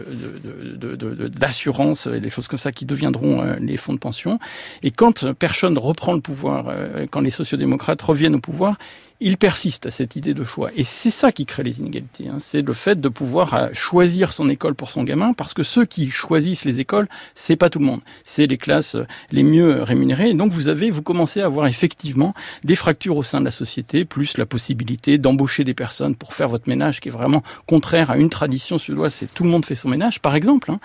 de, 0.78 0.96
de, 0.96 2.16
et 2.16 2.20
des 2.20 2.30
choses 2.30 2.48
comme 2.48 2.60
ça 2.60 2.72
qui 2.72 2.86
deviendront 2.86 3.42
euh, 3.42 3.56
les 3.60 3.78
fonds 3.78 3.94
de 3.94 4.00
pension. 4.00 4.40
Et 4.84 4.92
quand 4.92 5.32
personne 5.34 5.78
reprend 5.78 6.14
le 6.14 6.22
pouvoir, 6.22 6.66
euh, 6.68 7.08
quand 7.10 7.22
les 7.22 7.30
sociodémocrates 7.30 8.02
reviennent 8.02 8.36
au 8.36 8.40
pouvoir, 8.40 8.78
il 9.20 9.38
persiste 9.38 9.86
à 9.86 9.92
cette 9.92 10.16
idée 10.16 10.34
de 10.34 10.44
choix. 10.44 10.70
Et 10.76 10.84
c'est 10.84 11.10
ça 11.10 11.32
qui 11.32 11.46
crée 11.46 11.64
les 11.64 11.80
inégalités. 11.80 12.28
Hein. 12.28 12.38
C'est 12.40 12.62
le 12.62 12.74
fait 12.74 13.00
de 13.00 13.10
pouvoir 13.10 13.54
euh, 13.54 13.70
choisir 13.74 14.34
son 14.34 14.50
école 14.50 14.76
pour 14.76 14.90
son 14.90 15.04
gamin, 15.04 15.34
parce 15.34 15.54
que 15.54 15.64
ceux 15.64 15.86
qui 15.86 16.10
choisissent 16.12 16.66
les 16.66 16.80
écoles, 16.80 17.08
c'est 17.36 17.56
pas 17.56 17.70
tout 17.70 17.80
le 17.80 17.86
monde. 17.86 18.02
C'est 18.24 18.48
les 18.48 18.58
classes 18.58 18.96
euh, 18.96 19.06
les 19.32 19.44
mieux 19.44 19.82
rémunérées. 19.82 20.30
Et 20.30 20.34
donc 20.34 20.52
vous 20.52 20.68
avez, 20.68 20.90
vous 20.90 21.02
commencez 21.02 21.42
à 21.42 21.46
avoir 21.46 21.68
effectivement 21.68 22.34
des 22.64 22.76
fractures 22.76 23.18
au 23.18 23.24
sein 23.24 23.40
de 23.40 23.46
la 23.46 23.52
société, 23.52 24.06
plus 24.06 24.38
la 24.38 24.46
possibilité 24.46 25.18
d'embaucher 25.18 25.64
des 25.64 25.74
personnes 25.74 26.16
pour 26.16 26.34
faire 26.34 26.50
votre 26.50 26.68
ménage, 26.68 27.00
qui 27.00 27.10
est 27.10 27.12
vraiment 27.12 27.44
contraire 27.68 28.12
à 28.12 28.18
une 28.18 28.30
tradition 28.30 28.78
suédoise. 28.78 29.14
C'est 29.14 29.34
tout 29.34 29.44
le 29.44 29.50
monde 29.50 29.66
fait 29.66 29.76
son 29.76 29.90
ménage, 29.90 30.20
par 30.20 30.36
exemple. 30.36 30.72
Hein. 30.72 30.80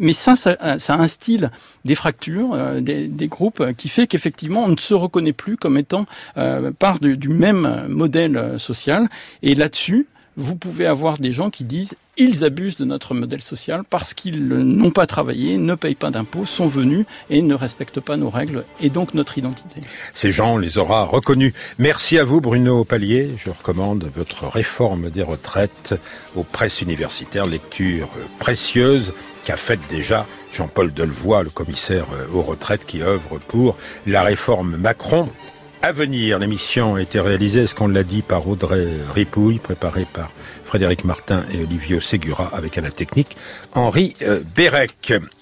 mais 0.00 0.12
ça, 0.12 0.36
ça, 0.36 0.78
ça, 0.78 0.94
instille 0.94 1.48
des 1.84 1.94
fractures, 1.94 2.50
euh, 2.54 2.80
des, 2.80 3.28
groupes, 3.28 3.72
qui 3.76 3.88
fait 3.88 4.06
qu'effectivement 4.06 4.64
on 4.64 4.68
ne 4.68 4.76
se 4.76 4.94
reconnaît 4.94 5.32
plus 5.32 5.56
comme 5.56 5.78
étant 5.78 6.06
euh, 6.36 6.70
part 6.72 6.98
du 7.00 7.28
même 7.28 7.61
modèle 7.88 8.36
euh, 8.36 8.58
social. 8.58 9.08
Et 9.42 9.54
là-dessus, 9.54 10.06
vous 10.36 10.56
pouvez 10.56 10.86
avoir 10.86 11.18
des 11.18 11.32
gens 11.32 11.50
qui 11.50 11.64
disent 11.64 11.94
ils 12.16 12.44
abusent 12.44 12.76
de 12.76 12.84
notre 12.84 13.14
modèle 13.14 13.42
social 13.42 13.82
parce 13.88 14.14
qu'ils 14.14 14.46
n'ont 14.46 14.90
pas 14.90 15.06
travaillé, 15.06 15.56
ne 15.56 15.74
payent 15.74 15.94
pas 15.94 16.10
d'impôts, 16.10 16.44
sont 16.44 16.66
venus 16.66 17.06
et 17.30 17.42
ne 17.42 17.54
respectent 17.54 18.00
pas 18.00 18.16
nos 18.16 18.30
règles 18.30 18.64
et 18.80 18.90
donc 18.90 19.14
notre 19.14 19.38
identité. 19.38 19.80
Ces 20.14 20.30
gens 20.30 20.58
les 20.58 20.78
aura 20.78 21.04
reconnus. 21.04 21.54
Merci 21.78 22.18
à 22.18 22.24
vous 22.24 22.40
Bruno 22.40 22.84
Pallier. 22.84 23.30
Je 23.38 23.50
recommande 23.50 24.10
votre 24.14 24.46
réforme 24.46 25.10
des 25.10 25.22
retraites 25.22 25.94
aux 26.34 26.44
presses 26.44 26.82
universitaires, 26.82 27.46
lecture 27.46 28.08
précieuse 28.38 29.14
qu'a 29.44 29.56
faite 29.56 29.80
déjà 29.88 30.26
Jean-Paul 30.52 30.92
Delevoye, 30.92 31.42
le 31.42 31.50
commissaire 31.50 32.06
aux 32.32 32.42
retraites 32.42 32.84
qui 32.86 33.02
œuvre 33.02 33.38
pour 33.48 33.76
la 34.06 34.22
réforme 34.22 34.76
Macron 34.76 35.28
à 35.82 35.92
venir. 35.92 36.38
L'émission 36.38 36.94
a 36.94 37.02
été 37.02 37.20
réalisée, 37.20 37.62
est-ce 37.62 37.74
qu'on 37.74 37.88
l'a 37.88 38.04
dit, 38.04 38.22
par 38.22 38.48
Audrey 38.48 38.86
Ripouille, 39.12 39.58
préparée 39.58 40.06
par 40.10 40.30
Frédéric 40.64 41.04
Martin 41.04 41.44
et 41.52 41.62
Olivier 41.62 42.00
Segura, 42.00 42.50
avec 42.54 42.78
à 42.78 42.80
la 42.80 42.90
technique 42.90 43.36
Henri 43.74 44.16
euh, 44.22 44.40
Bérec. 44.54 45.12